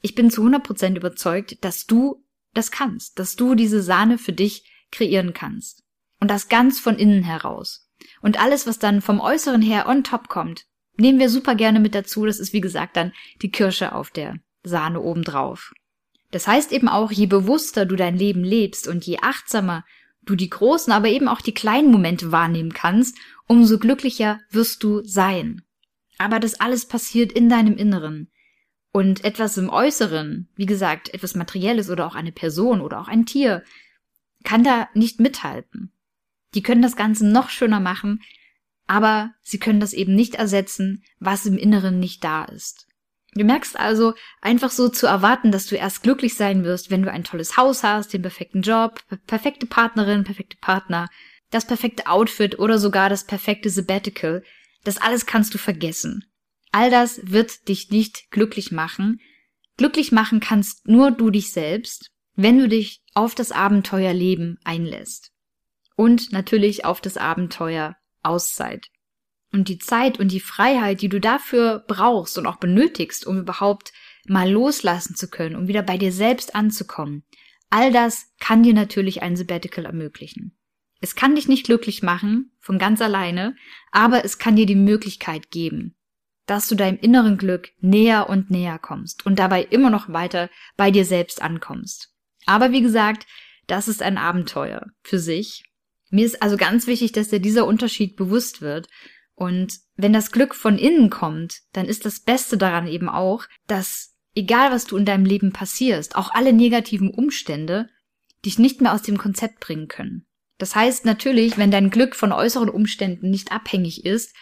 ich 0.02 0.14
bin 0.14 0.30
zu 0.30 0.46
100% 0.46 0.94
überzeugt, 0.96 1.64
dass 1.64 1.84
du 1.84 2.21
das 2.54 2.70
kannst, 2.70 3.18
dass 3.18 3.36
du 3.36 3.54
diese 3.54 3.82
Sahne 3.82 4.18
für 4.18 4.32
dich 4.32 4.64
kreieren 4.90 5.32
kannst. 5.32 5.82
Und 6.20 6.30
das 6.30 6.48
ganz 6.48 6.78
von 6.78 6.96
innen 6.96 7.24
heraus. 7.24 7.88
Und 8.20 8.40
alles, 8.40 8.66
was 8.66 8.78
dann 8.78 9.02
vom 9.02 9.20
Äußeren 9.20 9.62
her 9.62 9.88
on 9.88 10.04
top 10.04 10.28
kommt, 10.28 10.64
nehmen 10.96 11.18
wir 11.18 11.28
super 11.28 11.54
gerne 11.54 11.80
mit 11.80 11.94
dazu. 11.94 12.26
Das 12.26 12.38
ist, 12.38 12.52
wie 12.52 12.60
gesagt, 12.60 12.96
dann 12.96 13.12
die 13.40 13.50
Kirsche 13.50 13.94
auf 13.94 14.10
der 14.10 14.36
Sahne 14.62 15.00
obendrauf. 15.00 15.72
Das 16.30 16.46
heißt 16.46 16.72
eben 16.72 16.88
auch, 16.88 17.10
je 17.10 17.26
bewusster 17.26 17.86
du 17.86 17.96
dein 17.96 18.16
Leben 18.16 18.44
lebst 18.44 18.88
und 18.88 19.06
je 19.06 19.18
achtsamer 19.20 19.84
du 20.22 20.34
die 20.36 20.50
großen, 20.50 20.92
aber 20.92 21.08
eben 21.08 21.28
auch 21.28 21.40
die 21.40 21.54
kleinen 21.54 21.90
Momente 21.90 22.32
wahrnehmen 22.32 22.72
kannst, 22.72 23.18
umso 23.46 23.78
glücklicher 23.78 24.40
wirst 24.50 24.82
du 24.82 25.02
sein. 25.04 25.62
Aber 26.18 26.38
das 26.40 26.60
alles 26.60 26.86
passiert 26.86 27.32
in 27.32 27.48
deinem 27.48 27.76
Inneren. 27.76 28.30
Und 28.92 29.24
etwas 29.24 29.56
im 29.56 29.70
Äußeren, 29.70 30.48
wie 30.54 30.66
gesagt, 30.66 31.12
etwas 31.14 31.34
Materielles 31.34 31.88
oder 31.88 32.06
auch 32.06 32.14
eine 32.14 32.32
Person 32.32 32.82
oder 32.82 33.00
auch 33.00 33.08
ein 33.08 33.24
Tier, 33.24 33.64
kann 34.44 34.64
da 34.64 34.88
nicht 34.94 35.18
mithalten. 35.18 35.92
Die 36.54 36.62
können 36.62 36.82
das 36.82 36.96
Ganze 36.96 37.26
noch 37.26 37.48
schöner 37.48 37.80
machen, 37.80 38.22
aber 38.86 39.32
sie 39.42 39.58
können 39.58 39.80
das 39.80 39.94
eben 39.94 40.14
nicht 40.14 40.34
ersetzen, 40.34 41.02
was 41.18 41.46
im 41.46 41.56
Inneren 41.56 41.98
nicht 41.98 42.22
da 42.22 42.44
ist. 42.44 42.86
Du 43.34 43.44
merkst 43.44 43.78
also, 43.78 44.12
einfach 44.42 44.70
so 44.70 44.90
zu 44.90 45.06
erwarten, 45.06 45.52
dass 45.52 45.66
du 45.66 45.76
erst 45.76 46.02
glücklich 46.02 46.34
sein 46.34 46.64
wirst, 46.64 46.90
wenn 46.90 47.02
du 47.02 47.10
ein 47.10 47.24
tolles 47.24 47.56
Haus 47.56 47.82
hast, 47.82 48.12
den 48.12 48.20
perfekten 48.20 48.60
Job, 48.60 49.00
perfekte 49.26 49.64
Partnerin, 49.64 50.24
perfekte 50.24 50.58
Partner, 50.60 51.08
das 51.50 51.66
perfekte 51.66 52.08
Outfit 52.08 52.58
oder 52.58 52.78
sogar 52.78 53.08
das 53.08 53.24
perfekte 53.24 53.70
Sabbatical, 53.70 54.42
das 54.84 54.98
alles 54.98 55.24
kannst 55.24 55.54
du 55.54 55.58
vergessen. 55.58 56.26
All 56.72 56.90
das 56.90 57.20
wird 57.22 57.68
dich 57.68 57.90
nicht 57.90 58.30
glücklich 58.30 58.72
machen. 58.72 59.20
Glücklich 59.76 60.10
machen 60.10 60.40
kannst 60.40 60.88
nur 60.88 61.10
du 61.10 61.30
dich 61.30 61.52
selbst, 61.52 62.10
wenn 62.34 62.58
du 62.58 62.68
dich 62.68 63.02
auf 63.14 63.34
das 63.34 63.52
Abenteuerleben 63.52 64.58
einlässt. 64.64 65.30
Und 65.96 66.32
natürlich 66.32 66.84
auf 66.84 67.00
das 67.02 67.18
Abenteuer 67.18 67.96
Auszeit. 68.22 68.88
Und 69.52 69.68
die 69.68 69.78
Zeit 69.78 70.18
und 70.18 70.32
die 70.32 70.40
Freiheit, 70.40 71.02
die 71.02 71.10
du 71.10 71.20
dafür 71.20 71.84
brauchst 71.86 72.38
und 72.38 72.46
auch 72.46 72.56
benötigst, 72.56 73.26
um 73.26 73.38
überhaupt 73.38 73.92
mal 74.26 74.50
loslassen 74.50 75.14
zu 75.14 75.28
können, 75.28 75.56
um 75.56 75.68
wieder 75.68 75.82
bei 75.82 75.98
dir 75.98 76.12
selbst 76.12 76.54
anzukommen, 76.54 77.24
all 77.68 77.92
das 77.92 78.32
kann 78.40 78.62
dir 78.62 78.72
natürlich 78.72 79.22
ein 79.22 79.36
Sabbatical 79.36 79.84
ermöglichen. 79.84 80.56
Es 81.02 81.16
kann 81.16 81.34
dich 81.34 81.48
nicht 81.48 81.66
glücklich 81.66 82.02
machen, 82.02 82.52
von 82.60 82.78
ganz 82.78 83.02
alleine, 83.02 83.56
aber 83.90 84.24
es 84.24 84.38
kann 84.38 84.56
dir 84.56 84.66
die 84.66 84.76
Möglichkeit 84.76 85.50
geben, 85.50 85.96
dass 86.46 86.68
du 86.68 86.74
deinem 86.74 86.98
inneren 86.98 87.38
Glück 87.38 87.70
näher 87.80 88.28
und 88.28 88.50
näher 88.50 88.78
kommst 88.78 89.24
und 89.26 89.38
dabei 89.38 89.62
immer 89.62 89.90
noch 89.90 90.12
weiter 90.12 90.50
bei 90.76 90.90
dir 90.90 91.04
selbst 91.04 91.40
ankommst. 91.40 92.10
Aber 92.46 92.72
wie 92.72 92.82
gesagt, 92.82 93.26
das 93.66 93.88
ist 93.88 94.02
ein 94.02 94.18
Abenteuer 94.18 94.86
für 95.02 95.18
sich. 95.18 95.64
Mir 96.10 96.26
ist 96.26 96.42
also 96.42 96.56
ganz 96.56 96.86
wichtig, 96.86 97.12
dass 97.12 97.28
dir 97.28 97.40
dieser 97.40 97.66
Unterschied 97.66 98.16
bewusst 98.16 98.60
wird 98.60 98.88
und 99.34 99.78
wenn 99.96 100.12
das 100.12 100.30
Glück 100.30 100.54
von 100.54 100.78
innen 100.78 101.10
kommt, 101.10 101.60
dann 101.72 101.86
ist 101.86 102.04
das 102.04 102.20
Beste 102.20 102.56
daran 102.56 102.86
eben 102.86 103.08
auch, 103.08 103.46
dass 103.66 104.14
egal 104.34 104.70
was 104.70 104.84
du 104.84 104.96
in 104.96 105.04
deinem 105.04 105.24
Leben 105.24 105.52
passierst, 105.52 106.16
auch 106.16 106.32
alle 106.32 106.52
negativen 106.52 107.10
Umstände 107.10 107.88
dich 108.44 108.58
nicht 108.58 108.80
mehr 108.80 108.92
aus 108.92 109.02
dem 109.02 109.18
Konzept 109.18 109.60
bringen 109.60 109.88
können. 109.88 110.26
Das 110.58 110.76
heißt 110.76 111.04
natürlich, 111.04 111.58
wenn 111.58 111.70
dein 111.70 111.90
Glück 111.90 112.14
von 112.14 112.32
äußeren 112.32 112.68
Umständen 112.68 113.30
nicht 113.30 113.52
abhängig 113.52 114.04
ist, 114.04 114.34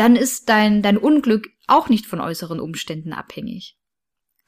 dann 0.00 0.16
ist 0.16 0.48
dein, 0.48 0.80
dein 0.80 0.96
Unglück 0.96 1.50
auch 1.66 1.90
nicht 1.90 2.06
von 2.06 2.20
äußeren 2.20 2.58
Umständen 2.58 3.12
abhängig. 3.12 3.76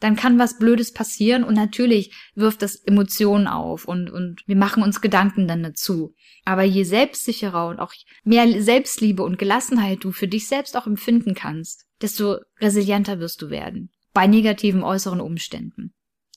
Dann 0.00 0.16
kann 0.16 0.38
was 0.38 0.58
Blödes 0.58 0.92
passieren 0.92 1.44
und 1.44 1.54
natürlich 1.54 2.12
wirft 2.34 2.62
das 2.62 2.74
Emotionen 2.74 3.46
auf 3.46 3.84
und, 3.84 4.10
und 4.10 4.42
wir 4.46 4.56
machen 4.56 4.82
uns 4.82 5.02
Gedanken 5.02 5.46
dann 5.46 5.62
dazu. 5.62 6.14
Aber 6.46 6.62
je 6.62 6.84
selbstsicherer 6.84 7.68
und 7.68 7.80
auch 7.80 7.92
mehr 8.24 8.62
Selbstliebe 8.62 9.22
und 9.22 9.38
Gelassenheit 9.38 10.02
du 10.02 10.10
für 10.10 10.26
dich 10.26 10.48
selbst 10.48 10.76
auch 10.76 10.86
empfinden 10.86 11.34
kannst, 11.34 11.86
desto 12.00 12.38
resilienter 12.58 13.20
wirst 13.20 13.42
du 13.42 13.50
werden 13.50 13.92
bei 14.14 14.26
negativen 14.26 14.82
äußeren 14.82 15.20
Umständen. 15.20 15.94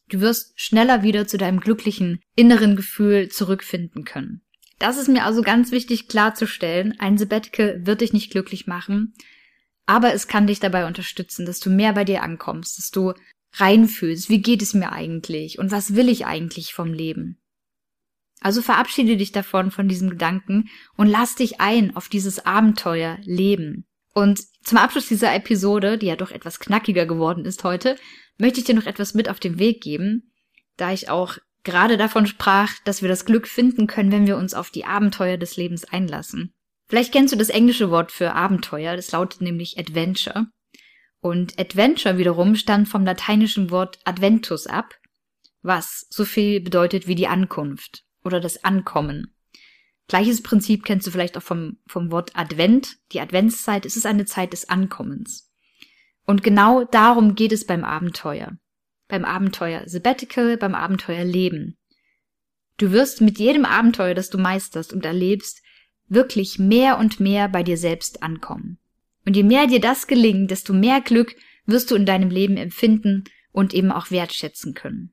Du 0.10 0.19
wirst 0.21 0.60
schneller 0.60 1.04
wieder 1.04 1.25
zu 1.25 1.38
deinem 1.38 1.62
glücklichen 1.62 2.19
inneren 2.36 2.75
Gefühl 2.75 3.30
zurückfinden 3.30 4.04
können. 4.04 4.44
Das 4.79 4.97
ist 4.97 5.07
mir 5.07 5.23
also 5.23 5.41
ganz 5.41 5.71
wichtig 5.71 6.07
klarzustellen. 6.07 6.95
Ein 6.99 7.17
Sabbatical 7.17 7.85
wird 7.85 8.01
dich 8.01 8.13
nicht 8.13 8.31
glücklich 8.31 8.67
machen, 8.67 9.13
aber 9.85 10.13
es 10.13 10.27
kann 10.27 10.47
dich 10.47 10.59
dabei 10.59 10.85
unterstützen, 10.88 11.45
dass 11.45 11.59
du 11.59 11.69
mehr 11.69 11.93
bei 11.93 12.03
dir 12.03 12.23
ankommst, 12.23 12.77
dass 12.77 12.91
du 12.91 13.13
reinfühlst, 13.53 14.29
wie 14.29 14.41
geht 14.41 14.61
es 14.61 14.73
mir 14.73 14.91
eigentlich 14.91 15.59
und 15.59 15.71
was 15.71 15.95
will 15.95 16.09
ich 16.09 16.25
eigentlich 16.25 16.73
vom 16.73 16.91
Leben. 16.91 17.39
Also 18.41 18.61
verabschiede 18.61 19.17
dich 19.17 19.31
davon, 19.31 19.71
von 19.71 19.88
diesem 19.88 20.09
Gedanken 20.09 20.69
und 20.97 21.07
lass 21.07 21.35
dich 21.35 21.61
ein 21.61 21.95
auf 21.95 22.09
dieses 22.09 22.45
Abenteuer 22.45 23.17
Leben. 23.23 23.85
Und 24.13 24.41
zum 24.63 24.77
Abschluss 24.77 25.07
dieser 25.07 25.33
Episode, 25.33 25.97
die 25.97 26.07
ja 26.07 26.15
doch 26.15 26.31
etwas 26.31 26.59
knackiger 26.59 27.05
geworden 27.05 27.45
ist 27.45 27.63
heute, 27.63 27.97
möchte 28.38 28.59
ich 28.59 28.65
dir 28.65 28.75
noch 28.75 28.85
etwas 28.85 29.13
mit 29.13 29.29
auf 29.29 29.39
den 29.39 29.57
Weg 29.57 29.81
geben, 29.81 30.33
da 30.77 30.91
ich 30.91 31.09
auch 31.09 31.38
gerade 31.65 31.97
davon 31.97 32.25
sprach, 32.25 32.71
dass 32.86 33.01
wir 33.01 33.10
das 33.10 33.25
Glück 33.25 33.47
finden 33.47 33.88
können, 33.88 34.12
wenn 34.12 34.28
wir 34.28 34.38
uns 34.38 34.54
auf 34.54 34.69
die 34.69 34.86
Abenteuer 34.86 35.38
des 35.38 35.58
Lebens 35.58 35.84
einlassen. 35.84 36.54
Vielleicht 36.88 37.12
kennst 37.12 37.34
du 37.34 37.38
das 37.38 37.49
englische 37.49 37.89
Wort 37.89 38.12
für 38.12 38.34
Abenteuer, 38.34 38.95
das 38.95 39.12
lautet 39.12 39.41
nämlich 39.41 39.78
Adventure. 39.78 40.47
Und 41.19 41.60
Adventure 41.60 42.17
wiederum 42.17 42.56
stammt 42.56 42.88
vom 42.88 43.04
lateinischen 43.04 43.71
Wort 43.71 43.99
Adventus 44.06 44.67
ab, 44.67 44.95
was 45.63 46.06
so 46.10 46.23
viel 46.23 46.62
bedeutet 46.62 47.08
wie 47.08 47.15
die 47.15 47.28
Ankunft 47.28 48.04
oder 48.23 48.39
das 48.39 48.63
Ankommen. 48.63 49.36
Gleiches 50.08 50.43
Prinzip 50.43 50.86
kennst 50.86 51.08
du 51.08 51.12
vielleicht 51.12 51.36
auch 51.36 51.43
vom, 51.43 51.80
vom 51.88 52.12
Wort 52.12 52.36
Advent. 52.36 52.97
Die 53.12 53.19
Adventszeit 53.19 53.86
es 53.86 53.97
ist 53.97 54.06
eine 54.06 54.25
Zeit 54.25 54.54
des 54.54 54.69
Ankommens. 54.69 55.51
Und 56.28 56.43
genau 56.43 56.84
darum 56.84 57.34
geht 57.34 57.51
es 57.51 57.65
beim 57.65 57.84
Abenteuer. 57.84 58.58
Beim 59.07 59.25
Abenteuer 59.25 59.83
Sabbatical, 59.87 60.57
beim 60.57 60.75
Abenteuer 60.75 61.23
Leben. 61.23 61.77
Du 62.77 62.91
wirst 62.91 63.21
mit 63.21 63.39
jedem 63.39 63.65
Abenteuer, 63.65 64.13
das 64.13 64.29
du 64.29 64.37
meisterst 64.37 64.93
und 64.93 65.05
erlebst, 65.05 65.61
wirklich 66.07 66.59
mehr 66.59 66.97
und 66.97 67.19
mehr 67.19 67.47
bei 67.47 67.63
dir 67.63 67.77
selbst 67.77 68.21
ankommen. 68.23 68.79
Und 69.25 69.35
je 69.35 69.43
mehr 69.43 69.67
dir 69.67 69.79
das 69.79 70.07
gelingt, 70.07 70.51
desto 70.51 70.73
mehr 70.73 71.01
Glück 71.01 71.35
wirst 71.65 71.91
du 71.91 71.95
in 71.95 72.05
deinem 72.05 72.29
Leben 72.29 72.57
empfinden 72.57 73.23
und 73.51 73.73
eben 73.73 73.91
auch 73.91 74.11
wertschätzen 74.11 74.73
können. 74.73 75.11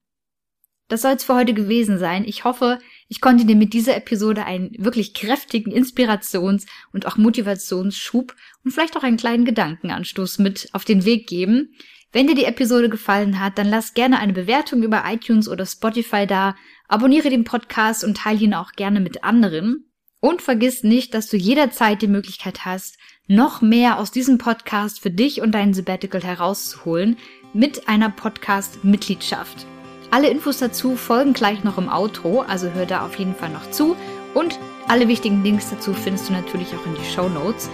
Das 0.88 1.02
soll 1.02 1.12
es 1.12 1.24
für 1.24 1.34
heute 1.34 1.54
gewesen 1.54 1.98
sein. 1.98 2.24
Ich 2.26 2.44
hoffe, 2.44 2.78
ich 3.08 3.22
konnte 3.22 3.46
dir 3.46 3.56
mit 3.56 3.72
dieser 3.72 3.96
Episode 3.96 4.44
einen 4.44 4.72
wirklich 4.76 5.14
kräftigen 5.14 5.72
Inspirations- 5.72 6.66
und 6.92 7.06
auch 7.06 7.16
Motivationsschub 7.16 8.34
und 8.62 8.72
vielleicht 8.72 8.96
auch 8.96 9.02
einen 9.02 9.16
kleinen 9.16 9.46
Gedankenanstoß 9.46 10.38
mit 10.38 10.68
auf 10.72 10.84
den 10.84 11.06
Weg 11.06 11.26
geben. 11.26 11.74
Wenn 12.12 12.26
dir 12.26 12.34
die 12.34 12.44
Episode 12.44 12.90
gefallen 12.90 13.40
hat, 13.40 13.56
dann 13.56 13.68
lass 13.68 13.94
gerne 13.94 14.18
eine 14.18 14.34
Bewertung 14.34 14.82
über 14.82 15.04
iTunes 15.06 15.48
oder 15.48 15.64
Spotify 15.64 16.26
da, 16.26 16.54
abonniere 16.86 17.30
den 17.30 17.44
Podcast 17.44 18.04
und 18.04 18.18
teile 18.18 18.40
ihn 18.40 18.52
auch 18.52 18.72
gerne 18.72 19.00
mit 19.00 19.24
anderen. 19.24 19.90
Und 20.20 20.42
vergiss 20.42 20.84
nicht, 20.84 21.14
dass 21.14 21.28
du 21.28 21.38
jederzeit 21.38 22.02
die 22.02 22.08
Möglichkeit 22.08 22.66
hast, 22.66 22.98
noch 23.26 23.62
mehr 23.62 23.98
aus 23.98 24.10
diesem 24.10 24.36
Podcast 24.36 25.00
für 25.00 25.10
dich 25.10 25.40
und 25.40 25.52
dein 25.52 25.72
Sabbatical 25.72 26.22
herauszuholen 26.22 27.16
mit 27.54 27.88
einer 27.88 28.10
Podcast-Mitgliedschaft. 28.10 29.66
Alle 30.10 30.28
Infos 30.28 30.58
dazu 30.58 30.96
folgen 30.96 31.32
gleich 31.32 31.64
noch 31.64 31.78
im 31.78 31.88
Outro, 31.88 32.42
also 32.42 32.70
hör 32.72 32.84
da 32.84 33.06
auf 33.06 33.18
jeden 33.18 33.34
Fall 33.34 33.48
noch 33.48 33.70
zu. 33.70 33.96
Und 34.34 34.58
alle 34.86 35.08
wichtigen 35.08 35.42
Links 35.42 35.70
dazu 35.70 35.94
findest 35.94 36.28
du 36.28 36.34
natürlich 36.34 36.68
auch 36.74 36.86
in 36.86 36.94
die 36.94 37.10
Show 37.10 37.30
Notes. 37.30 37.70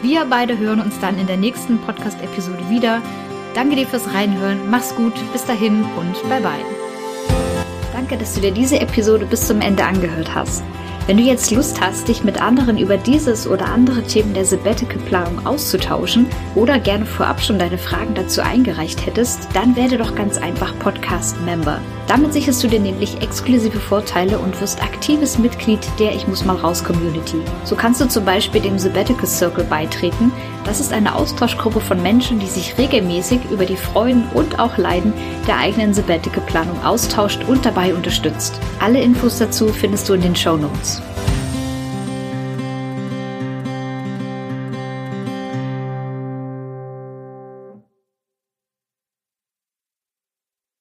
Wir 0.00 0.24
beide 0.24 0.56
hören 0.56 0.80
uns 0.80 0.98
dann 1.00 1.18
in 1.18 1.26
der 1.26 1.36
nächsten 1.36 1.78
Podcast-Episode 1.78 2.70
wieder. 2.70 3.02
Danke 3.54 3.76
dir 3.76 3.86
fürs 3.86 4.12
Reinhören, 4.14 4.70
mach's 4.70 4.94
gut, 4.94 5.14
bis 5.32 5.44
dahin 5.44 5.84
und 5.98 6.28
bye 6.28 6.40
bye. 6.40 6.64
Danke, 7.92 8.16
dass 8.16 8.34
du 8.34 8.40
dir 8.40 8.50
diese 8.50 8.80
Episode 8.80 9.26
bis 9.26 9.46
zum 9.46 9.60
Ende 9.60 9.84
angehört 9.84 10.34
hast. 10.34 10.62
Wenn 11.06 11.16
du 11.16 11.24
jetzt 11.24 11.50
Lust 11.50 11.80
hast, 11.80 12.06
dich 12.06 12.22
mit 12.22 12.40
anderen 12.40 12.78
über 12.78 12.96
dieses 12.96 13.48
oder 13.48 13.66
andere 13.66 14.04
Themen 14.04 14.34
der 14.34 14.44
Sabbatical-Planung 14.44 15.44
auszutauschen 15.44 16.26
oder 16.54 16.78
gerne 16.78 17.04
vorab 17.04 17.42
schon 17.42 17.58
deine 17.58 17.76
Fragen 17.76 18.14
dazu 18.14 18.40
eingereicht 18.40 19.04
hättest, 19.04 19.48
dann 19.52 19.74
werde 19.74 19.98
doch 19.98 20.14
ganz 20.14 20.38
einfach 20.38 20.78
Podcast-Member. 20.78 21.80
Damit 22.06 22.32
sicherst 22.32 22.62
du 22.62 22.68
dir 22.68 22.78
nämlich 22.78 23.20
exklusive 23.20 23.80
Vorteile 23.80 24.38
und 24.38 24.60
wirst 24.60 24.80
aktives 24.80 25.38
Mitglied 25.38 25.80
der 25.98 26.14
Ich 26.14 26.28
muss 26.28 26.44
mal 26.44 26.56
raus 26.56 26.84
Community. 26.84 27.38
So 27.64 27.74
kannst 27.74 28.00
du 28.00 28.08
zum 28.08 28.24
Beispiel 28.24 28.60
dem 28.60 28.78
Sabbatical 28.78 29.26
Circle 29.26 29.64
beitreten. 29.64 30.30
Das 30.64 30.80
ist 30.80 30.92
eine 30.92 31.14
Austauschgruppe 31.14 31.80
von 31.80 32.02
Menschen, 32.02 32.38
die 32.38 32.46
sich 32.46 32.78
regelmäßig 32.78 33.40
über 33.50 33.66
die 33.66 33.76
Freuden 33.76 34.24
und 34.32 34.58
auch 34.58 34.78
Leiden 34.78 35.12
der 35.46 35.58
eigenen 35.58 35.92
Sabbatical-Planung 35.92 36.84
austauscht 36.84 37.40
und 37.48 37.66
dabei 37.66 37.94
unterstützt. 37.94 38.58
Alle 38.80 39.00
Infos 39.00 39.38
dazu 39.38 39.68
findest 39.68 40.08
du 40.08 40.14
in 40.14 40.22
den 40.22 40.36
Show 40.36 40.56
Notes. 40.56 41.02